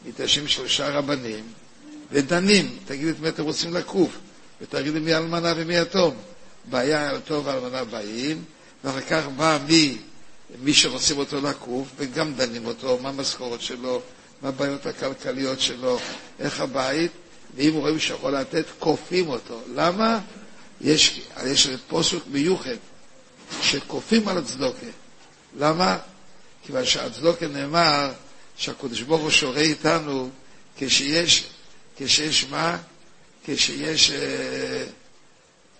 מתיישבים 0.05 0.47
שלושה 0.47 0.89
רבנים 0.89 1.43
ודנים, 2.11 2.77
תגידו 2.85 3.09
את 3.09 3.19
מי 3.19 3.29
אתם 3.29 3.43
רוצים 3.43 3.73
לקוף, 3.73 4.09
ותגידו 4.61 4.99
מי 4.99 5.15
אלמנה 5.15 5.53
ומי 5.57 5.77
יתום. 5.77 6.15
בעיה 6.65 7.19
טוב 7.19 7.47
ואלמנה 7.47 7.83
באים, 7.83 8.43
ואחר 8.83 9.01
כך 9.01 9.23
בא 9.37 9.59
מי, 9.67 9.97
מי 10.63 10.73
שרוצים 10.73 11.17
אותו 11.17 11.41
לקוף, 11.41 11.87
וגם 11.97 12.33
דנים 12.33 12.65
אותו, 12.65 12.99
מה 13.01 13.09
המשכורת 13.09 13.61
שלו, 13.61 14.01
מה 14.41 14.49
הבעיות 14.49 14.85
הכלכליות 14.85 15.59
שלו, 15.59 15.99
איך 16.39 16.59
הבית, 16.59 17.11
ואם 17.55 17.73
רואים 17.73 17.99
שיכול 17.99 18.31
לתת, 18.31 18.65
כופים 18.79 19.29
אותו. 19.29 19.61
למה? 19.75 20.19
יש, 20.81 21.21
יש 21.45 21.67
פוסוק 21.87 22.23
מיוחד, 22.31 22.75
שכופים 23.61 24.27
על 24.27 24.37
הצדוקה. 24.37 24.85
למה? 25.57 25.97
כיוון 26.71 26.85
שהצדוקה 26.85 27.47
נאמר 27.47 28.11
שהקדוש 28.57 29.01
ברוך 29.01 29.21
הוא 29.21 29.29
שורה 29.29 29.61
איתנו 29.61 30.29
כשיש, 30.77 31.47
כשיש 31.97 32.45
מה? 32.45 32.77
כשיש 33.45 34.11
אה, 34.11 34.83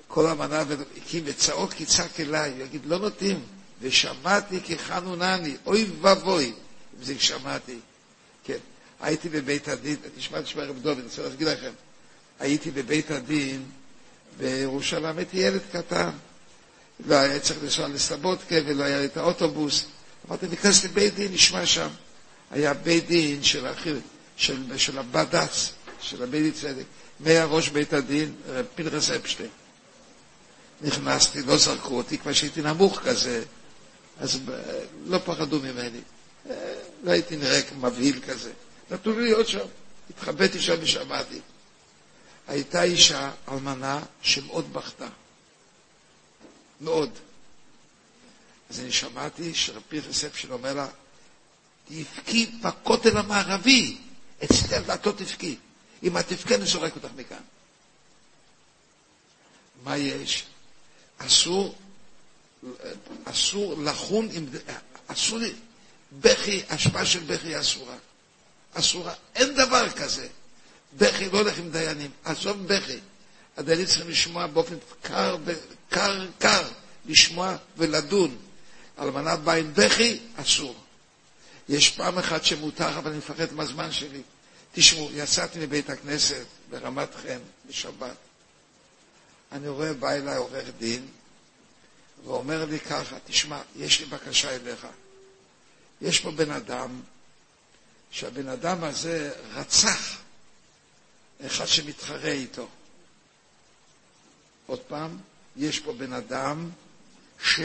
כל 0.08 0.27
המנה, 0.27 0.63
כי 1.08 1.21
וצעוק 1.25 1.82
יצעק 1.82 2.19
אליי, 2.19 2.54
יגיד 2.60 2.82
לא 2.86 2.97
נותנים, 2.99 3.39
ושמעתי 3.82 4.60
כי 4.63 4.77
חנונני, 4.77 5.56
אוי 5.65 5.86
ואבוי, 6.01 6.45
אם 6.99 7.04
זה 7.04 7.13
שמעתי. 7.19 7.80
כן, 8.43 8.58
הייתי 9.01 9.30
בבית 9.30 9.67
הדין, 9.67 9.95
תשמע, 10.17 10.41
תשמע 10.41 10.63
רב 10.63 10.80
דוד, 10.82 10.97
אני 10.97 11.04
רוצה 11.08 11.21
להגיד 11.21 11.47
לכם, 11.47 11.71
הייתי 12.39 12.71
בבית 12.71 13.12
הדין 13.12 13.63
בירושלים, 14.38 15.17
הייתי 15.17 15.38
ילד 15.38 15.62
קטן, 15.71 16.10
לא 17.06 17.15
היה 17.15 17.39
צריך 17.39 17.63
לנסוע 17.63 17.88
לסבודקה 17.88 18.56
ולא 18.65 18.84
היה 18.84 18.99
לי 18.99 19.06
את 19.06 19.17
האוטובוס, 19.17 19.86
אמרתי, 20.27 20.47
ניכנס 20.47 20.84
לבית 20.86 21.15
דין, 21.15 21.34
נשמע 21.34 21.65
שם. 21.65 21.88
היה 22.51 22.73
בית 22.73 23.07
דין 23.07 23.43
של, 23.43 23.65
של, 24.38 24.77
של 24.77 24.99
הבד"ץ, 24.99 25.71
של 26.01 26.23
הבית 26.23 26.43
דין 26.43 26.51
צדק, 26.51 26.84
מהיה 27.19 27.45
ראש 27.45 27.69
בית 27.69 27.93
הדין, 27.93 28.36
פנחס 28.75 29.10
אפשטיין. 29.10 29.49
נכנסתי, 30.81 31.41
לא 31.41 31.57
זרקו 31.57 31.97
אותי, 31.97 32.17
כבר 32.17 32.34
שהייתי 32.34 32.62
נמוך 32.62 32.99
כזה, 32.99 33.43
אז 34.19 34.39
לא 35.05 35.17
פחדו 35.25 35.60
ממני. 35.60 36.01
לא 37.03 37.12
הייתי 37.12 37.36
נראה 37.36 37.60
מבהיל 37.79 38.19
כזה. 38.27 38.51
נתנו 38.91 39.19
לי 39.19 39.23
להיות 39.23 39.47
שם, 39.47 39.65
התחבאתי 40.10 40.60
שם 40.62 40.75
ושמעתי. 40.81 41.39
הייתה 42.47 42.84
אישה 42.84 43.31
אלמנה 43.49 43.99
שמאוד 44.21 44.73
בכתה. 44.73 45.07
מאוד. 46.81 47.10
אז 48.71 48.79
אני 48.79 48.91
שמעתי 48.91 49.53
שרבי 49.55 50.01
פנחס 50.01 50.23
אפשטיין 50.23 50.53
אומר 50.53 50.73
לה, 50.73 50.88
תבכי 51.86 52.45
בכותל 52.45 53.17
המערבי, 53.17 53.97
אצלי 54.43 54.75
על 54.75 54.84
דעתו 54.84 55.12
תבכי. 55.12 55.55
אם 56.03 56.17
את 56.17 56.27
תבכי 56.27 56.55
אני 56.55 56.65
זורק 56.65 56.95
אותך 56.95 57.07
מכאן. 57.15 57.41
מה 59.84 59.97
יש? 59.97 60.43
אסור, 61.17 61.75
אסור 63.23 63.81
לחון 63.84 64.27
עם, 64.31 64.45
אסור, 65.07 65.39
בכי, 66.21 66.63
השפעה 66.69 67.05
של 67.05 67.19
בכי 67.19 67.60
אסורה. 67.60 67.95
אסורה. 68.73 69.13
אין 69.36 69.53
דבר 69.55 69.89
כזה. 69.89 70.27
בכי 70.97 71.29
לא 71.29 71.38
הולך 71.38 71.57
עם 71.57 71.71
דיינים. 71.71 72.12
עזוב 72.23 72.67
בכי. 72.67 72.99
הדיינים 73.57 73.86
צריכים 73.86 74.10
לשמוע 74.10 74.47
באופן 74.47 74.75
קר, 75.01 75.38
קר, 75.89 76.27
קר, 76.39 76.67
לשמוע 77.05 77.55
ולדון. 77.77 78.38
אלמנת 79.01 79.39
בית 79.39 79.65
בכי, 79.65 80.19
אסור. 80.36 80.76
יש 81.69 81.89
פעם 81.89 82.17
אחת 82.17 82.43
שמותר, 82.43 82.97
אבל 82.97 83.09
אני 83.09 83.17
מפחד 83.17 83.53
מהזמן 83.53 83.91
שלי. 83.91 84.21
תשמעו, 84.73 85.09
יצאתי 85.13 85.59
מבית 85.59 85.89
הכנסת 85.89 86.45
ברמת 86.69 87.15
חן 87.15 87.39
בשבת. 87.69 88.15
אני 89.51 89.67
רואה, 89.67 89.93
בא 89.93 90.11
אליי 90.11 90.38
עורך 90.38 90.65
דין, 90.78 91.07
ואומר 92.26 92.65
לי 92.65 92.80
ככה, 92.80 93.15
תשמע, 93.26 93.61
יש 93.76 93.99
לי 93.99 94.05
בקשה 94.05 94.55
אליך. 94.55 94.88
יש 96.01 96.19
פה 96.19 96.32
בן 96.32 96.51
אדם, 96.51 97.01
שהבן 98.11 98.47
אדם 98.47 98.84
הזה 98.84 99.34
רצח 99.53 100.17
אחד 101.45 101.65
שמתחרה 101.65 102.32
איתו. 102.32 102.67
עוד 104.65 104.80
פעם, 104.80 105.17
יש 105.57 105.80
פה 105.80 105.93
בן 105.93 106.13
אדם 106.13 106.69
ש... 107.43 107.59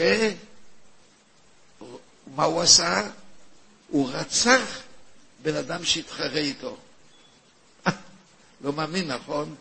מה 2.35 2.43
הוא 2.43 2.61
עשה? 2.61 3.01
הוא 3.87 4.09
רצח 4.11 4.79
בן 5.41 5.55
אדם 5.55 5.85
שהתחרה 5.85 6.39
איתו. 6.39 6.77
לא 8.61 8.73
מאמין, 8.73 9.11
נכון? 9.11 9.55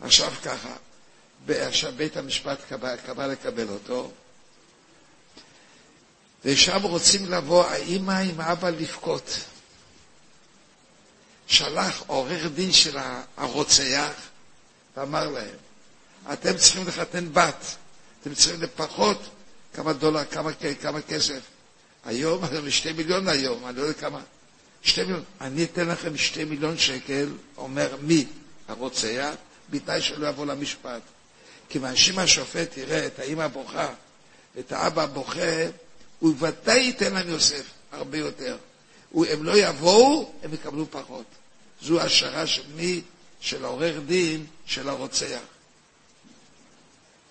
עכשיו 0.00 0.32
ככה, 0.44 0.76
עכשיו 1.48 1.92
בית 1.96 2.16
המשפט 2.16 2.58
קבע, 2.68 2.96
קבע 2.96 3.26
לקבל 3.26 3.68
אותו, 3.68 4.10
ושם 6.44 6.82
רוצים 6.82 7.30
לבוא 7.30 7.64
האימא 7.66 8.12
עם 8.12 8.40
אבא 8.40 8.70
לבכות. 8.70 9.38
שלח 11.46 12.02
עורך 12.06 12.46
דין 12.54 12.72
של 12.72 12.98
הרוצח 13.36 14.12
ואמר 14.96 15.28
להם, 15.28 15.56
אתם 16.32 16.56
צריכים 16.56 16.86
לחתן 16.88 17.32
בת, 17.32 17.64
אתם 18.20 18.34
צריכים 18.34 18.62
לפחות 18.62 19.22
כמה 19.74 19.92
דולר, 19.92 20.24
כמה, 20.24 20.50
כמה 20.80 21.02
כסף. 21.02 21.40
היום, 22.06 22.44
שתי 22.70 22.92
מיליון 22.92 23.28
היום, 23.28 23.66
אני 23.66 23.76
לא 23.76 23.82
יודע 23.82 24.00
כמה. 24.00 24.20
שתי 24.82 25.02
מיליון. 25.02 25.24
אני 25.40 25.64
אתן 25.64 25.88
לכם 25.88 26.16
שתי 26.16 26.44
מיליון 26.44 26.78
שקל, 26.78 27.28
אומר 27.56 27.96
מי? 28.00 28.26
הרוצח, 28.68 29.34
בתנאי 29.70 30.02
שלא 30.02 30.26
יבוא 30.26 30.46
למשפט. 30.46 31.02
כיוון 31.68 31.96
שאם 31.96 32.18
השופט 32.18 32.76
יראה 32.76 33.06
את 33.06 33.18
האמא 33.18 33.46
בוכה, 33.46 33.88
את 34.58 34.72
האבא 34.72 35.06
בוכה, 35.06 35.66
הוא 36.18 36.34
ודאי 36.38 36.78
ייתן 36.78 37.14
להם 37.14 37.28
יוסף 37.28 37.64
הרבה 37.92 38.18
יותר. 38.18 38.56
הם 39.14 39.44
לא 39.44 39.58
יבואו, 39.58 40.32
הם 40.42 40.54
יקבלו 40.54 40.90
פחות. 40.90 41.24
זו 41.82 42.00
השערה 42.00 42.46
של 42.46 42.62
מי? 42.74 43.02
של 43.40 43.64
העורך 43.64 43.96
דין 44.06 44.46
של 44.66 44.88
הרוצח. 44.88 45.40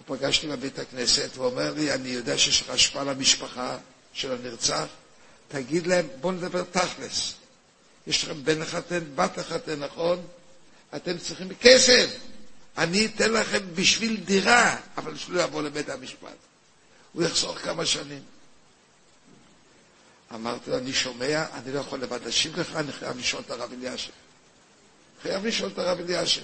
פגשתי 0.05 0.47
בבית 0.47 0.79
הכנסת, 0.79 1.29
והוא 1.35 1.45
אומר 1.45 1.73
לי, 1.73 1.93
אני 1.93 2.09
יודע 2.09 2.37
שיש 2.37 2.61
לך 2.61 2.69
השפעה 2.69 3.03
למשפחה 3.03 3.77
של 4.15 4.31
הנרצח, 4.31 4.85
תגיד 5.47 5.87
להם, 5.87 6.07
בואו 6.21 6.33
נדבר 6.33 6.63
תכלס. 6.63 7.33
יש 8.07 8.23
לכם 8.23 8.43
בן 8.43 8.59
לחתן, 8.61 8.99
בת 9.15 9.37
לחתן, 9.37 9.79
נכון? 9.79 10.27
אתם 10.95 11.17
צריכים 11.17 11.49
כסף. 11.61 12.17
אני 12.77 13.05
אתן 13.05 13.31
לכם 13.33 13.75
בשביל 13.75 14.17
דירה, 14.17 14.77
אבל 14.97 15.17
שלא 15.17 15.41
יבוא 15.41 15.61
לבית 15.61 15.89
המשפט. 15.89 16.37
הוא 17.13 17.23
יחסוך 17.23 17.57
כמה 17.57 17.85
שנים. 17.85 18.21
אמרתי 20.33 20.69
לו, 20.69 20.77
אני 20.77 20.93
שומע, 20.93 21.45
אני 21.53 21.71
לא 21.73 21.79
יכול 21.79 21.99
לבד 21.99 22.25
להשיב 22.25 22.59
לך, 22.59 22.75
אני 22.75 22.91
חייב 22.91 23.17
לשאול 23.17 23.43
את 23.45 23.51
הרב 23.51 23.71
אלישיב. 23.73 24.11
חייב 25.21 25.45
לשאול 25.45 25.71
את 25.73 25.77
הרב 25.77 25.99
אלישיב. 25.99 26.43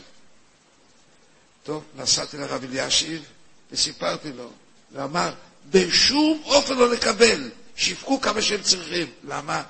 טוב, 1.64 1.84
נסעתי 1.96 2.38
לרב 2.38 2.64
אלישיב 2.64 3.24
וסיפרתי 3.72 4.32
לו, 4.32 4.52
ואמר, 4.92 5.34
בשום 5.70 6.42
אופן 6.46 6.74
לא 6.74 6.90
לקבל, 6.90 7.50
שיווקו 7.82 8.22
כמה 8.22 8.42
שהם 8.42 8.62
צריכים. 8.62 9.12
למה? 9.24 9.64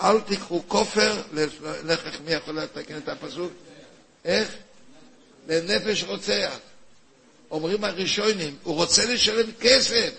אל 0.00 0.20
תיקחו 0.20 0.62
כופר, 0.68 1.22
לך 1.84 2.20
מי 2.24 2.32
יכול 2.32 2.58
לתקן 2.58 2.96
את 2.98 3.08
הפסוק? 3.08 3.52
איך? 4.24 4.48
לנפש 5.48 6.02
רוצח. 6.04 6.56
אומרים 7.50 7.84
הראשונים, 7.84 8.56
הוא 8.62 8.74
רוצה 8.74 9.04
לשלם 9.04 9.52
כסף. 9.60 10.10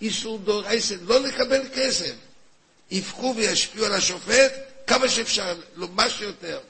איסור 0.00 0.38
דורייסן, 0.38 0.96
לא 1.02 1.20
לקבל 1.20 1.62
כסף. 1.74 2.14
יבכו 2.90 3.34
וישפיעו 3.36 3.86
על 3.86 3.92
השופט 3.92 4.52
כמה 4.86 5.08
שאפשר, 5.08 5.54
לא 5.76 5.88
מה 5.88 6.10
שיותר. 6.10 6.60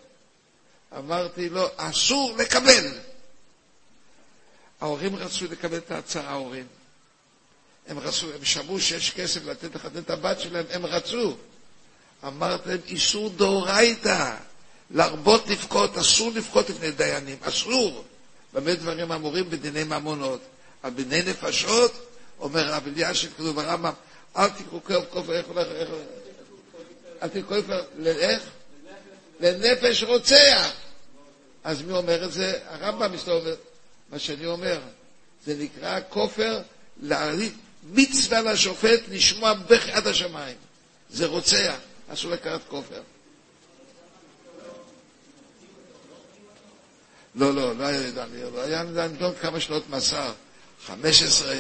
אמרתי 0.99 1.49
לו, 1.49 1.69
אסור 1.77 2.37
לקבל. 2.37 2.87
ההורים 4.81 5.17
רצו 5.17 5.45
לקבל 5.51 5.77
את 5.79 5.91
ההצעה, 5.91 6.31
ההורים. 6.31 6.67
הם 7.89 7.99
רצו, 7.99 8.27
הם 8.35 8.45
שמעו 8.45 8.81
שיש 8.81 9.11
כסף 9.11 9.45
לתת 9.45 9.75
לחתן 9.75 9.99
את 9.99 10.11
הבת 10.11 10.41
שלהם, 10.41 10.65
הם 10.71 10.87
רצו. 10.87 11.37
אמרתם, 12.27 12.77
איסור 12.87 13.31
דאורייתא, 13.31 14.37
להרבות 14.91 15.49
לבכות, 15.49 15.99
אסור 15.99 16.31
לבכות 16.35 16.71
לפני 16.71 16.91
דיינים, 16.91 17.37
אסור. 17.43 18.05
במה 18.53 18.75
דברים 18.75 19.13
אמורים 19.13 19.51
בדיני 19.51 19.85
ממונות. 19.85 20.41
על 20.83 20.91
דיני 20.91 21.23
נפשות, 21.23 21.93
אומר 22.41 22.73
רב 22.73 22.87
אלישיב, 22.87 23.33
כתוב 23.37 23.57
ברמב"ם, 23.57 23.93
אל 24.37 24.49
תקראו 24.49 24.81
כופר, 25.11 25.33
איך 25.33 25.47
הולך, 25.47 25.67
איך 25.67 25.89
הולך? 25.89 26.03
אל 27.23 27.29
תקראו 27.29 27.63
כופר, 27.63 27.83
איך? 28.07 28.43
לנפש 29.41 30.03
רוצח. 30.03 30.73
אז 31.65 31.83
מי 31.83 31.93
אומר 31.93 32.25
את 32.25 32.33
זה? 32.33 32.59
הרמב"ם 32.69 33.13
מסתובב. 33.13 33.55
מה 34.11 34.19
שאני 34.19 34.47
אומר, 34.47 34.81
זה 35.45 35.55
נקרא 35.59 36.01
כופר, 36.09 36.61
מצווה 37.85 38.43
לשופט 38.43 39.01
לשמוע 39.09 39.55
בכי 39.55 39.93
עד 39.93 40.07
השמיים. 40.07 40.57
זה 41.11 41.27
רוצח, 41.27 41.75
אסור 42.09 42.31
לקחת 42.31 42.61
כופר. 42.69 43.01
לא, 47.35 47.55
לא, 47.55 47.77
לא 47.77 47.85
היה 47.85 48.01
נידון, 48.01 48.29
לא 48.55 48.63
היה 48.63 48.83
נידון 48.83 49.33
כמה 49.41 49.61
שנות 49.61 49.91
מאסר, 49.91 50.33
חמש 50.87 51.23
עשרה, 51.23 51.57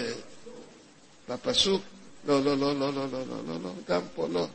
בפסוק, 1.29 1.83
לא, 2.27 2.45
לא, 2.45 2.59
לא, 2.59 2.81
לא, 2.81 2.95
לא, 2.95 3.07
לא, 3.13 3.19
לא, 3.29 3.37
לא, 3.49 3.55
לא, 3.63 3.71
גם 3.89 4.01
פה 4.15 4.29
לא. 4.33 4.47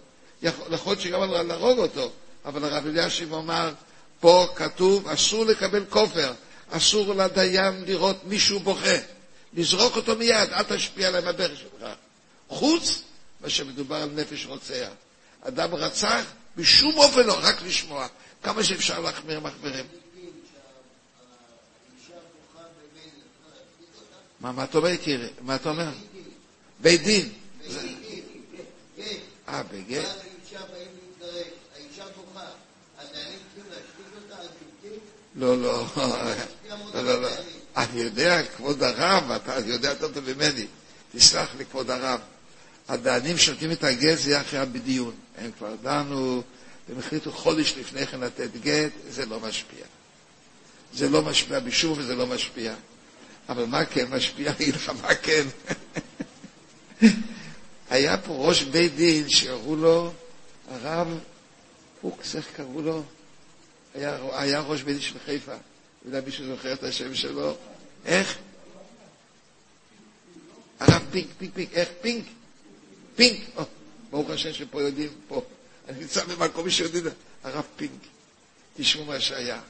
יכול 0.43 0.91
להיות 0.91 1.01
שגם 1.01 1.31
להרוג 1.31 1.79
אותו, 1.79 2.11
אבל 2.45 2.63
הרב 2.63 2.87
אלישיב 2.87 3.33
אמר, 3.33 3.71
פה 4.19 4.47
כתוב, 4.55 5.07
אסור 5.07 5.45
לקבל 5.45 5.85
כופר, 5.89 6.33
אסור 6.69 7.13
לדיין 7.13 7.83
לראות 7.87 8.17
מישהו 8.25 8.59
בוכה, 8.59 8.95
לזרוק 9.53 9.95
אותו 9.95 10.15
מיד, 10.15 10.53
אל 10.53 10.63
תשפיע 10.63 11.07
עליהם 11.07 11.27
הברך 11.27 11.59
שלך. 11.59 11.89
חוץ 12.47 13.01
מה 13.41 13.49
שמדובר 13.49 13.95
על 13.95 14.09
נפש 14.09 14.45
רוצח. 14.45 14.89
אדם 15.41 15.75
רצח, 15.75 16.25
בשום 16.55 16.97
אופן 16.97 17.25
לא, 17.25 17.37
רק 17.41 17.61
לשמוע. 17.61 18.07
כמה 18.43 18.63
שאפשר 18.63 18.99
להחמיר 18.99 19.39
מחמירים. 19.39 19.85
מה, 24.39 24.51
מה 24.51 24.63
אתה 24.63 24.77
אומר, 24.77 24.89
יקירי? 24.89 25.27
מה 25.41 25.55
אתה 25.55 25.69
אומר? 25.69 25.89
בית 26.79 27.03
דין. 27.03 27.33
אה, 29.47 29.63
בגט? 29.63 30.05
לא, 35.35 35.57
לא, 35.61 35.85
לא, 36.93 37.03
לא, 37.03 37.21
לא. 37.21 37.29
אני 37.79 38.01
יודע, 38.01 38.43
כבוד 38.57 38.83
הרב, 38.83 39.31
אתה 39.31 39.59
יודע 39.65 39.89
יותר 39.89 40.07
טוב 40.07 40.33
ממני. 40.33 40.65
תסלח 41.15 41.49
לי, 41.57 41.65
כבוד 41.65 41.89
הרב. 41.89 42.19
הדיינים 42.87 43.37
שנותנים 43.37 43.71
את 43.71 43.83
הגט 43.83 44.17
זה 44.17 44.41
אחרי 44.41 44.65
בדיון. 44.65 45.13
הם 45.37 45.51
כבר 45.57 45.75
דנו, 45.81 46.43
הם 46.89 46.99
החליטו 46.99 47.31
חודש 47.31 47.73
לפני 47.79 48.07
כן 48.07 48.19
לתת 48.19 48.49
גט, 48.61 48.91
זה 49.09 49.25
לא 49.25 49.39
משפיע. 49.39 49.85
זה 50.93 51.09
לא 51.09 51.21
משפיע 51.21 51.59
בשום 51.59 51.99
וזה 51.99 52.15
לא 52.15 52.27
משפיע. 52.27 52.73
אבל 53.49 53.65
מה 53.65 53.85
כן 53.85 54.05
משפיע? 54.09 54.49
אני 54.51 54.55
אגיד 54.55 54.75
לך 54.75 54.91
מה 55.01 55.15
כן. 55.15 55.47
היה 57.89 58.17
פה 58.17 58.33
ראש 58.47 58.63
בית 58.63 58.95
דין 58.95 59.29
שקראו 59.29 59.75
לו 59.75 60.11
הרב 60.71 61.19
פוקס, 62.01 62.35
איך 62.35 62.45
קראו 62.55 62.81
לו? 62.81 63.03
היה, 63.95 64.17
היה 64.31 64.59
ראש 64.59 64.81
בית 64.81 64.93
דין 64.93 65.01
של 65.01 65.19
חיפה. 65.25 65.55
יודע 66.05 66.21
מישהו 66.25 66.45
זוכר 66.45 66.73
את 66.73 66.83
השם 66.83 67.15
שלו? 67.15 67.57
איך? 68.05 68.37
הרב 70.79 71.05
פינק, 71.11 71.27
פינק, 71.37 71.53
פינק, 71.53 71.73
איך 71.73 71.89
פינק? 72.01 72.25
פינק, 73.15 73.39
ברוך 74.09 74.29
השם 74.29 74.53
שפה 74.53 74.81
יודעים, 74.81 75.09
פה. 75.27 75.41
אני 75.89 75.99
נמצא 75.99 76.25
במקום 76.25 76.69
שיודעים, 76.69 77.03
הרב 77.43 77.65
פינק. 77.75 78.01
תשמעו 78.77 79.05
מה 79.05 79.19
שהיה. 79.19 79.61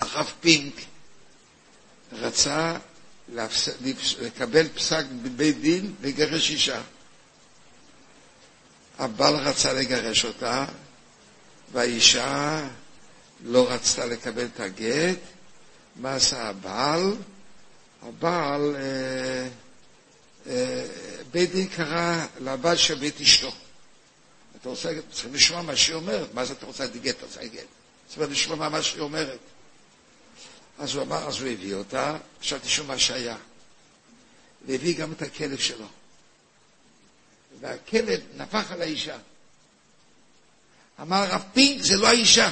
הרב 0.00 0.32
פינק 0.40 0.74
רצה 2.12 2.78
לקבל 4.20 4.68
פסק 4.68 5.04
בבית 5.22 5.60
דין 5.60 5.94
לגרש 6.02 6.50
אישה. 6.50 6.82
הבעל 8.98 9.34
רצה 9.34 9.72
לגרש 9.72 10.24
אותה, 10.24 10.64
והאישה 11.72 12.68
לא 13.42 13.70
רצתה 13.70 14.06
לקבל 14.06 14.44
את 14.44 14.60
הגט. 14.60 15.18
מה 15.96 16.14
עשה 16.14 16.48
הבעל? 16.48 17.16
הבעל, 18.02 18.76
אה, 18.76 19.48
אה, 20.46 20.86
בית 21.30 21.50
דין 21.52 21.68
קרא 21.68 22.26
לבעל 22.40 22.76
של 22.76 22.94
בית 22.94 23.20
אשתו. 23.20 23.52
אתה 24.60 24.68
רוצה, 24.68 24.92
צריכים 25.12 25.34
לשמוע 25.34 25.62
מה 25.62 25.76
שהיא 25.76 25.94
אומרת. 25.94 26.34
מה 26.34 26.44
זה 26.44 26.52
אתה 26.52 26.66
רוצה 26.66 26.84
להגיד 26.84 27.02
גט? 27.02 27.16
אתה 27.16 27.26
רוצה 27.26 27.44
גט. 27.46 27.66
צריך 28.08 28.30
לשמוע 28.30 28.68
מה 28.68 28.82
שהיא 28.82 29.00
אומרת. 29.00 29.38
אז 30.78 30.94
הוא 30.94 31.02
אמר, 31.02 31.28
אז 31.28 31.40
הוא 31.40 31.48
הביא 31.48 31.74
אותה, 31.74 32.16
עכשיו 32.38 32.58
תשמעו 32.62 32.88
מה 32.88 32.98
שהיה. 32.98 33.36
והביא 34.66 34.98
גם 34.98 35.12
את 35.12 35.22
הכלב 35.22 35.58
שלו. 35.58 35.86
והכלב 37.60 38.20
נפח 38.36 38.72
על 38.72 38.82
האישה. 38.82 39.16
אמר 41.00 41.16
הרב 41.16 41.42
פינק, 41.52 41.82
זה 41.82 41.96
לא 41.96 42.08
האישה. 42.08 42.50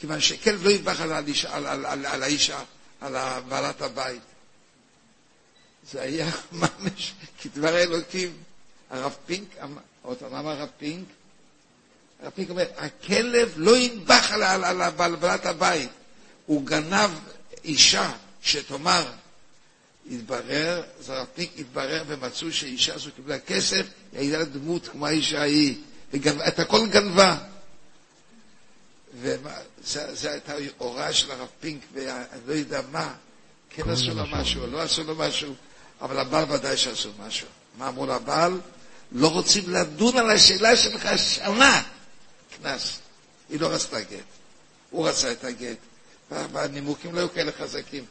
כיוון 0.00 0.20
שכלב 0.20 0.64
לא 0.64 0.70
ידבח 0.70 1.00
על, 1.00 1.12
האישה, 1.12 1.56
על, 1.56 1.66
על, 1.66 1.86
על, 1.86 2.06
על 2.06 2.22
האישה, 2.22 2.58
על 3.00 3.14
בעלת 3.48 3.82
הבית. 3.82 4.22
זה 5.92 6.02
היה 6.02 6.30
ממש 6.52 7.12
כדבר 7.42 7.78
אלוקים. 7.78 8.32
הרב 8.90 9.16
פינק, 9.26 9.48
עוד 10.02 10.18
פעם, 10.18 10.34
אמר 10.34 10.50
הרב 10.50 10.68
פינק? 10.78 11.06
הרב 12.22 12.32
פינק 12.34 12.50
אומר, 12.50 12.66
הכלב 12.76 13.52
לא 13.56 13.76
ינבח 13.76 14.32
על, 14.32 14.42
על, 14.42 14.82
על 14.82 15.16
בעלת 15.16 15.46
הבית. 15.46 15.90
הוא 16.46 16.66
גנב 16.66 17.10
אישה 17.64 18.12
שתאמר, 18.42 19.12
התברר, 20.10 20.82
זרפיק 21.00 21.52
התברר 21.58 22.02
ומצאו 22.06 22.52
שאישה 22.52 22.94
הזו 22.94 23.10
קיבלה 23.16 23.38
כסף, 23.38 23.86
היא 24.12 24.20
הייתה 24.20 24.44
דמות 24.44 24.88
כמו 24.88 25.06
האישה 25.06 25.40
ההיא, 25.40 25.74
ואת 26.12 26.58
הכל 26.58 26.86
גנבה. 26.88 27.36
וזו 29.20 30.28
הייתה 30.28 30.52
הוראה 30.78 31.12
של 31.12 31.30
הרב 31.30 31.48
פינק, 31.60 31.82
ואני 31.92 32.40
לא 32.46 32.52
יודע 32.52 32.80
מה, 32.92 33.14
כן 33.70 33.90
עשו 33.90 34.14
לו 34.14 34.24
משהו, 34.32 34.66
לא 34.66 34.82
עשו 34.82 35.04
לו 35.04 35.14
משהו, 35.14 35.54
אבל 36.00 36.18
הבעל 36.18 36.52
ודאי 36.52 36.76
שעשו 36.76 37.10
משהו. 37.26 37.48
מה 37.78 37.88
אמרו 37.88 38.06
לבעל? 38.06 38.60
לא 39.12 39.28
רוצים 39.28 39.70
לדון 39.70 40.16
על 40.16 40.30
השאלה 40.30 40.76
שלך 40.76 41.08
שנה. 41.18 41.82
קנס. 42.56 42.98
היא 43.48 43.60
לא 43.60 43.66
רצתה 43.66 44.00
גט. 44.00 44.18
הוא 44.90 45.08
רצה 45.08 45.32
את 45.32 45.44
הגט. 45.44 45.76
והנימוקים 46.30 47.14
לא 47.14 47.20
היו 47.20 47.32
כאלה 47.32 47.52
חזקים. 47.58 48.04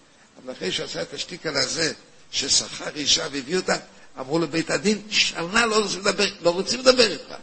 אבל 0.43 0.53
אחרי 0.53 0.72
שהוא 0.72 0.86
עשה 0.86 1.01
את 1.01 1.14
השטיקל 1.14 1.58
הזה, 1.58 1.93
ששכר 2.32 2.95
אישה 2.95 3.28
והביא 3.32 3.58
אותה, 3.58 3.78
אמרו 4.20 4.39
לבית 4.39 4.70
הדין, 4.70 5.01
שנה 5.10 5.66
לא 5.66 5.84
רוצים 5.84 5.99
לדבר, 5.99 6.26
לא 6.41 6.49
רוצים 6.49 6.80
לדבר 6.80 7.12
איתך. 7.12 7.34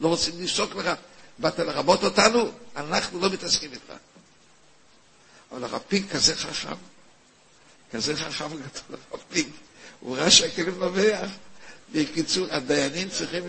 לא 0.00 0.08
רוצים 0.08 0.42
לפסוק 0.42 0.76
לך. 0.76 0.90
באת 1.38 1.58
לרמות 1.58 2.04
אותנו, 2.04 2.50
אנחנו 2.76 3.20
לא 3.20 3.30
מתעסקים 3.30 3.72
איתך. 3.72 3.92
אבל 5.52 5.64
הרב 5.64 5.82
פינק 5.88 6.12
כזה 6.12 6.36
חכם, 6.36 6.76
כזה 7.92 8.16
חכם 8.16 8.48
גדול, 8.48 8.98
הרב 9.10 9.22
פינק, 9.30 9.52
הוא 10.00 10.16
ראה 10.16 10.30
שהכלב 10.30 10.78
נובח. 10.78 11.30
בקיצור, 11.92 12.46
הדיינים 12.50 13.08
צריכים... 13.10 13.44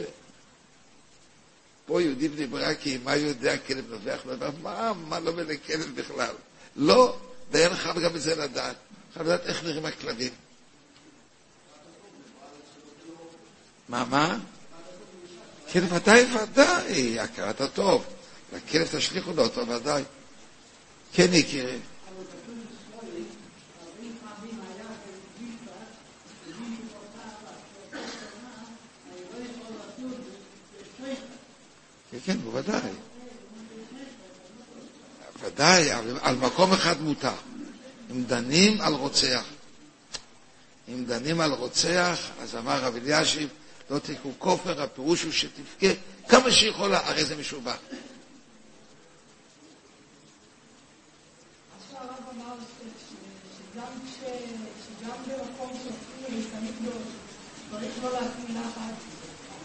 פה 1.85 2.01
יהודי 2.01 2.27
בני 2.27 2.47
ברקי, 2.47 2.97
מה 3.03 3.15
יודע 3.15 3.57
כלב 3.57 3.91
נובח? 3.91 4.19
מה, 4.61 4.93
מה 4.93 5.19
לא 5.19 5.33
מלא 5.33 5.53
כלב 5.65 5.95
בכלל? 5.95 6.35
לא, 6.75 7.17
דיין 7.51 7.75
חייב 7.75 7.99
גם 7.99 8.15
את 8.15 8.21
זה 8.21 8.35
לדעת. 8.35 8.75
חייב 9.13 9.25
לדעת 9.27 9.45
איך 9.45 9.63
נראים 9.63 9.85
הכלבים. 9.85 10.31
מה, 13.89 14.05
מה? 14.05 14.37
כן, 15.71 15.83
ודאי, 15.89 16.25
ודאי, 16.35 17.19
הכרת 17.19 17.61
הטוב. 17.61 18.05
לכלב 18.53 18.87
תשליכו 18.91 19.31
לו 19.33 19.43
אותו, 19.43 19.67
ודאי. 19.67 20.03
כן, 21.13 21.27
יקירי. 21.31 21.77
כן, 32.11 32.17
כן, 32.25 32.37
בוודאי. 32.37 32.91
ודאי, 35.41 35.91
על 36.21 36.35
מקום 36.35 36.73
אחד 36.73 37.01
מותר. 37.01 37.29
אם 38.11 38.23
דנים 38.23 38.81
על 38.81 38.93
רוצח. 38.93 39.43
אם 40.87 41.05
דנים 41.05 41.41
על 41.41 41.51
רוצח, 41.51 42.19
אז 42.41 42.55
אמר 42.55 42.83
רב 42.83 42.95
אלישיב, 42.95 43.49
לא 43.89 43.99
תקעו 43.99 44.31
כופר, 44.37 44.81
הפירוש 44.83 45.23
הוא 45.23 45.31
שתבכה 45.31 45.87
כמה 46.27 46.51
שיכולה, 46.51 46.99
הרי 47.09 47.25
זה 47.25 47.35
משובח. 47.35 47.77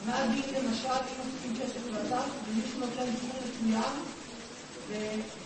מה 0.06 0.16
הדין 0.18 0.42
למשל 0.54 0.88
אם 0.88 1.18
עושים 1.18 1.56
כסף 1.60 1.86
לטח 1.90 2.24
ומישהו 2.48 2.80
נותן 2.80 3.06
סכום 3.16 3.40
מסוים 3.44 3.92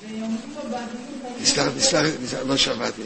ואומרים 0.03 0.55
לו 0.57 0.63
בעדינות... 0.71 1.39
תסלח, 1.77 2.43
לא 2.47 2.57
שמעתי. 2.57 3.03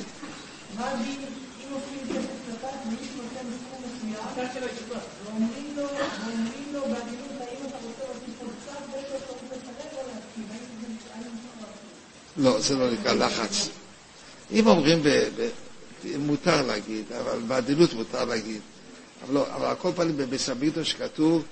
מה 0.77 0.91
הדין 0.91 1.21
אם 1.65 1.73
עושים 1.73 1.99
כסף 2.09 2.53
לטח 2.53 2.75
ומישהו 2.87 3.17
נותן 3.23 3.47
סכום 3.67 3.83
מסוים 3.83 4.22
להסכים 4.37 4.63
לא, 12.37 12.61
זה 12.61 12.77
לא 12.77 12.91
נקרא 12.91 13.13
לחץ. 13.13 13.69
אם 14.51 14.67
אומרים, 14.67 15.03
מותר 16.19 16.67
להגיד, 16.67 17.13
אבל 17.13 17.39
בעדינות 17.39 17.93
מותר 17.95 18.25
להגיד. 18.25 18.61
אבל, 19.25 19.35
לא, 19.35 19.47
אבל 19.55 19.67
על 19.67 19.77
כל 19.77 19.91
פנים 19.97 20.17
בבסמידו 20.17 20.85
שכתוב 20.85 21.45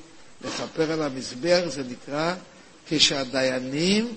לכפר 0.45 0.93
על 0.93 1.03
המזבח 1.03 1.61
זה 1.67 1.83
נקרא 1.83 2.35
כשהדיינים, 2.89 4.15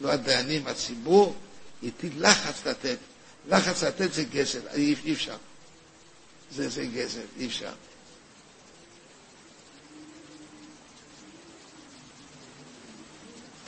לא 0.00 0.10
הדיינים, 0.12 0.66
הציבור, 0.66 1.34
הטיל 1.82 2.12
לחץ 2.18 2.66
לתת. 2.66 2.96
לחץ 3.48 3.82
לתת 3.84 4.12
זה 4.12 4.24
גזל, 4.24 4.60
אי, 4.74 4.94
אי 5.04 5.12
אפשר. 5.12 5.36
זה, 6.54 6.68
זה 6.68 6.86
גזל, 6.86 7.20
אי 7.38 7.46
אפשר. 7.46 7.72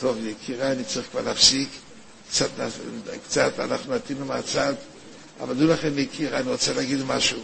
טוב, 0.01 0.27
יקירה, 0.27 0.73
אני 0.73 0.85
צריך 0.85 1.07
כבר 1.11 1.21
להפסיק. 1.21 1.69
קצת, 2.31 2.49
קצת 3.25 3.59
אנחנו 3.61 3.95
נתנו 3.95 4.27
מהצד, 4.27 4.75
אבל 5.41 5.55
דעו 5.55 5.69
לכם, 5.69 5.99
יקירה, 5.99 6.39
אני 6.41 6.51
רוצה 6.51 6.73
להגיד 6.75 6.99
משהו. 7.03 7.43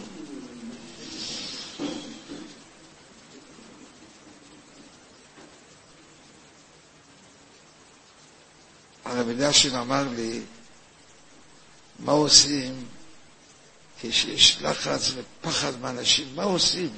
הרב 9.05 9.27
אלישיב 9.29 9.75
אמר 9.75 10.03
לי, 10.15 10.41
מה 11.99 12.11
עושים 12.11 12.85
כשיש 14.01 14.61
לחץ 14.61 15.11
ופחד 15.15 15.79
מאנשים? 15.81 16.27
מה 16.35 16.43
עושים? 16.43 16.89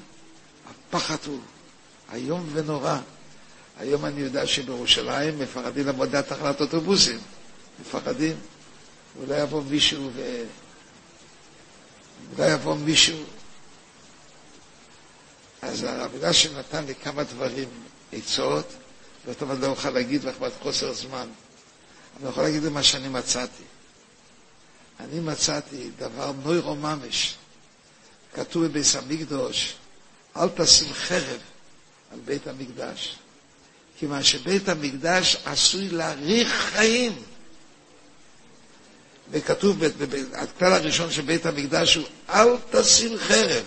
הפחד 0.70 1.18
הוא 1.26 1.39
איום 2.14 2.49
ונורא. 2.53 2.97
היום 3.80 4.06
אני 4.06 4.22
יודע 4.22 4.48
שבירושלים 4.48 5.40
מפחדים 5.40 5.86
לעמוד 5.86 6.16
ליד 6.16 6.22
תחנת 6.26 6.62
אוטובוסים. 6.62 7.20
מפחדים. 7.82 8.36
אולי 9.20 9.42
יבוא 9.42 9.64
מישהו 9.64 10.10
ו... 10.16 10.44
אולי 12.38 12.52
יבוא 12.52 12.76
מישהו. 12.76 13.24
אז 15.62 15.84
הרב 15.84 16.12
אלישיב 16.24 16.58
נתן 16.58 16.86
לי 16.86 16.96
כמה 16.96 17.24
דברים, 17.24 17.70
עצות, 18.14 18.66
ואתה 19.26 19.46
לא 19.46 19.68
אוכל 19.68 19.90
להגיד 19.90 20.24
לך 20.24 20.38
בעד 20.40 20.52
חוסר 20.62 20.94
זמן. 20.94 21.28
אני 22.20 22.30
יכול 22.30 22.44
להגיד 22.44 22.64
מה 22.70 22.84
שאני 22.84 23.08
מצאתי. 23.08 23.64
אני 25.00 25.20
מצאתי 25.20 25.90
דבר 25.98 26.32
נוירו 26.44 26.76
ממש. 26.76 27.36
כתוב 28.34 28.66
בביס 28.66 28.96
המקדוש, 28.96 29.74
אל 30.38 30.50
תשים 30.50 30.94
חרב 30.94 31.40
על 32.12 32.20
בית 32.26 32.48
המקדש. 32.48 33.18
כיוון 34.00 34.24
שבית 34.24 34.70
המקדש 34.70 35.38
עשוי 35.45 35.89
להאריך 35.89 36.47
חיים. 36.54 37.16
וכתוב, 39.32 39.84
הכלל 40.34 40.74
הראשון 40.74 41.12
של 41.12 41.22
בית 41.22 41.45
המקדש 41.45 41.95
הוא, 41.95 42.06
אל 42.30 42.47
תשים 42.72 43.18
חרב. 43.18 43.64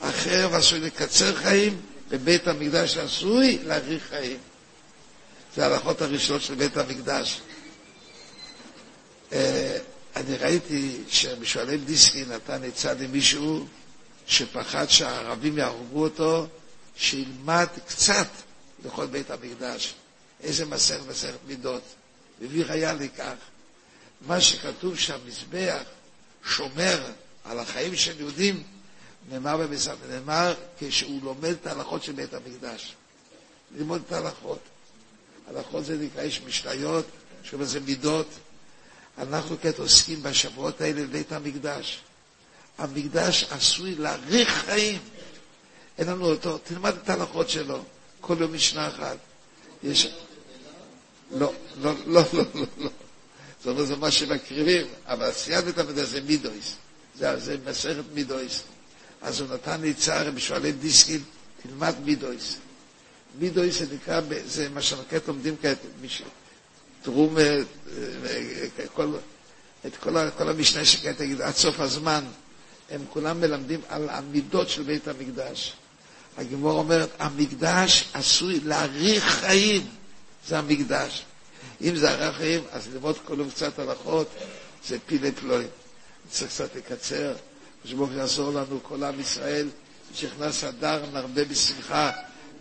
החרב 0.00 0.54
עשוי 0.54 0.80
לקצר 0.80 1.34
חיים, 1.34 1.80
ובית 2.08 2.48
המקדש 2.48 2.96
עשוי 2.96 3.58
להאריך 3.64 4.02
חיים. 4.08 4.38
זה 5.56 5.66
ההלכות 5.66 6.02
הראשונות 6.02 6.42
של 6.42 6.54
בית 6.54 6.76
המקדש. 6.76 7.40
אה, 9.32 9.78
אני 10.16 10.36
ראיתי 10.36 10.96
שמשועלים 11.08 11.84
דיסקי 11.84 12.24
נתן 12.24 12.64
עצה 12.64 12.94
למישהו 12.94 13.66
שפחד 14.26 14.86
שהערבים 14.90 15.58
יהרגו 15.58 16.02
אותו, 16.04 16.46
שילמד 16.96 17.66
קצת 17.88 18.26
לכל 18.86 19.06
בית 19.06 19.30
המקדש. 19.30 19.94
איזה 20.40 20.66
מסכת, 20.66 21.00
מסכת 21.08 21.38
מידות. 21.46 21.82
מביא 22.40 22.64
ראיה 22.64 22.92
לכך. 22.94 23.34
מה 24.26 24.40
שכתוב 24.40 24.98
שהמזבח 24.98 25.82
שומר 26.44 27.04
על 27.44 27.58
החיים 27.58 27.96
של 27.96 28.20
יהודים, 28.20 28.62
נאמר 29.30 29.56
במסכת, 29.56 29.96
נאמר 30.10 30.54
כשהוא 30.78 31.22
לומד 31.22 31.44
את 31.44 31.66
ההלכות 31.66 32.02
של 32.02 32.12
בית 32.12 32.34
המקדש. 32.34 32.94
ללמוד 33.76 34.02
את 34.06 34.12
ההלכות. 34.12 34.58
הלכות 35.48 35.84
זה 35.84 35.96
נקרא, 35.96 36.22
יש 36.22 36.40
משניות, 36.46 37.06
יש 37.44 37.54
בזה 37.54 37.80
מידות. 37.80 38.28
אנחנו 39.18 39.56
כעת 39.62 39.78
עוסקים 39.78 40.22
בשבועות 40.22 40.80
האלה 40.80 41.02
בבית 41.02 41.32
המקדש. 41.32 42.00
המקדש 42.78 43.44
עשוי 43.50 43.94
להאריך 43.94 44.48
חיים. 44.48 45.00
אין 45.98 46.06
לנו 46.06 46.30
אותו, 46.30 46.58
תלמד 46.58 46.94
את 47.02 47.08
ההלכות 47.10 47.50
שלו, 47.50 47.84
כל 48.26 48.36
יום 48.40 48.54
משנה 48.54 48.88
אחת. 48.88 49.16
יש... 49.82 50.08
לא, 51.32 51.52
לא, 51.82 51.92
לא, 52.06 52.22
לא, 52.32 52.42
לא, 52.54 52.64
לא. 52.78 52.90
זאת 53.58 53.66
אומרת, 53.66 53.86
זה 53.86 53.96
מה 53.96 54.10
שמקריבים, 54.10 54.86
אבל 55.06 55.30
בית 55.64 55.78
המקדש 55.78 56.08
זה 56.08 56.20
מידויס. 56.20 56.74
זה, 57.18 57.38
זה 57.38 57.56
מסכת 57.66 58.02
מידויס. 58.14 58.62
אז 59.22 59.40
הוא 59.40 59.48
נתן 59.54 59.80
לי 59.80 59.94
צער 59.94 60.30
בשואלי 60.30 60.72
דיסקין, 60.72 61.20
תלמד 61.62 61.94
מידויס. 62.04 62.56
מידויס 63.38 63.78
זה 63.78 63.86
נקרא, 63.94 64.20
זה 64.46 64.68
מה 64.68 64.82
שנקראת 64.82 65.28
לומדים 65.28 65.54
כעת, 65.62 65.78
תרום, 67.02 67.36
כל, 68.94 69.14
את 69.86 69.96
כל, 69.96 70.30
כל 70.38 70.48
המשנה 70.48 70.84
תגיד, 71.16 71.40
עד 71.40 71.54
סוף 71.54 71.80
הזמן, 71.80 72.24
הם 72.90 73.04
כולם 73.10 73.40
מלמדים 73.40 73.80
על 73.88 74.08
המידות 74.08 74.68
של 74.68 74.82
בית 74.82 75.08
המקדש. 75.08 75.72
הגמור 76.36 76.78
אומרת, 76.78 77.08
המקדש 77.18 78.04
עשוי 78.14 78.60
להאריך 78.64 79.24
חיים, 79.24 79.86
זה 80.46 80.58
המקדש. 80.58 81.22
אם 81.80 81.96
זה 81.96 82.10
האריך 82.10 82.36
חיים, 82.36 82.60
אז 82.72 82.88
ללמוד 82.92 83.16
כל 83.24 83.34
יום 83.38 83.50
קצת 83.50 83.78
הלכות, 83.78 84.28
זה 84.86 84.98
פילי 85.06 85.32
פלואים. 85.32 85.68
צריך 86.30 86.50
קצת 86.50 86.76
לקצר, 86.76 87.34
שברוך 87.84 88.10
יעזור 88.16 88.52
לנו, 88.52 88.80
כל 88.82 89.04
עם 89.04 89.20
ישראל, 89.20 89.68
שנכנס 90.14 90.64
אדר, 90.64 91.02
נרבה 91.12 91.44
בשמחה, 91.44 92.10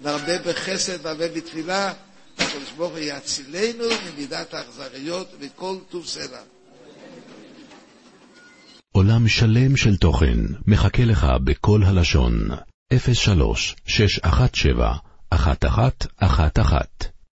נרבה 0.04 0.40
בחסד, 0.40 1.08
נרבה 1.08 1.28
בתפילה, 1.28 1.94
הקדוש 2.38 2.72
ברוך 2.78 2.92
הוא 2.92 3.00
יצילנו 3.00 3.84
ממידת 4.06 4.54
האכזריות 4.54 5.36
וכל 5.40 5.76
טוב 5.90 6.06
סלע. 6.06 6.42
עולם 8.92 9.28
שלם 9.28 9.78
של 9.78 9.98
תוכן 9.98 10.38
מחכה 10.68 11.06
לך 11.06 11.28
בכל 11.44 11.84
הלשון, 11.84 12.50
03 12.92 13.76
617 13.86 15.02
1111 15.32 17.15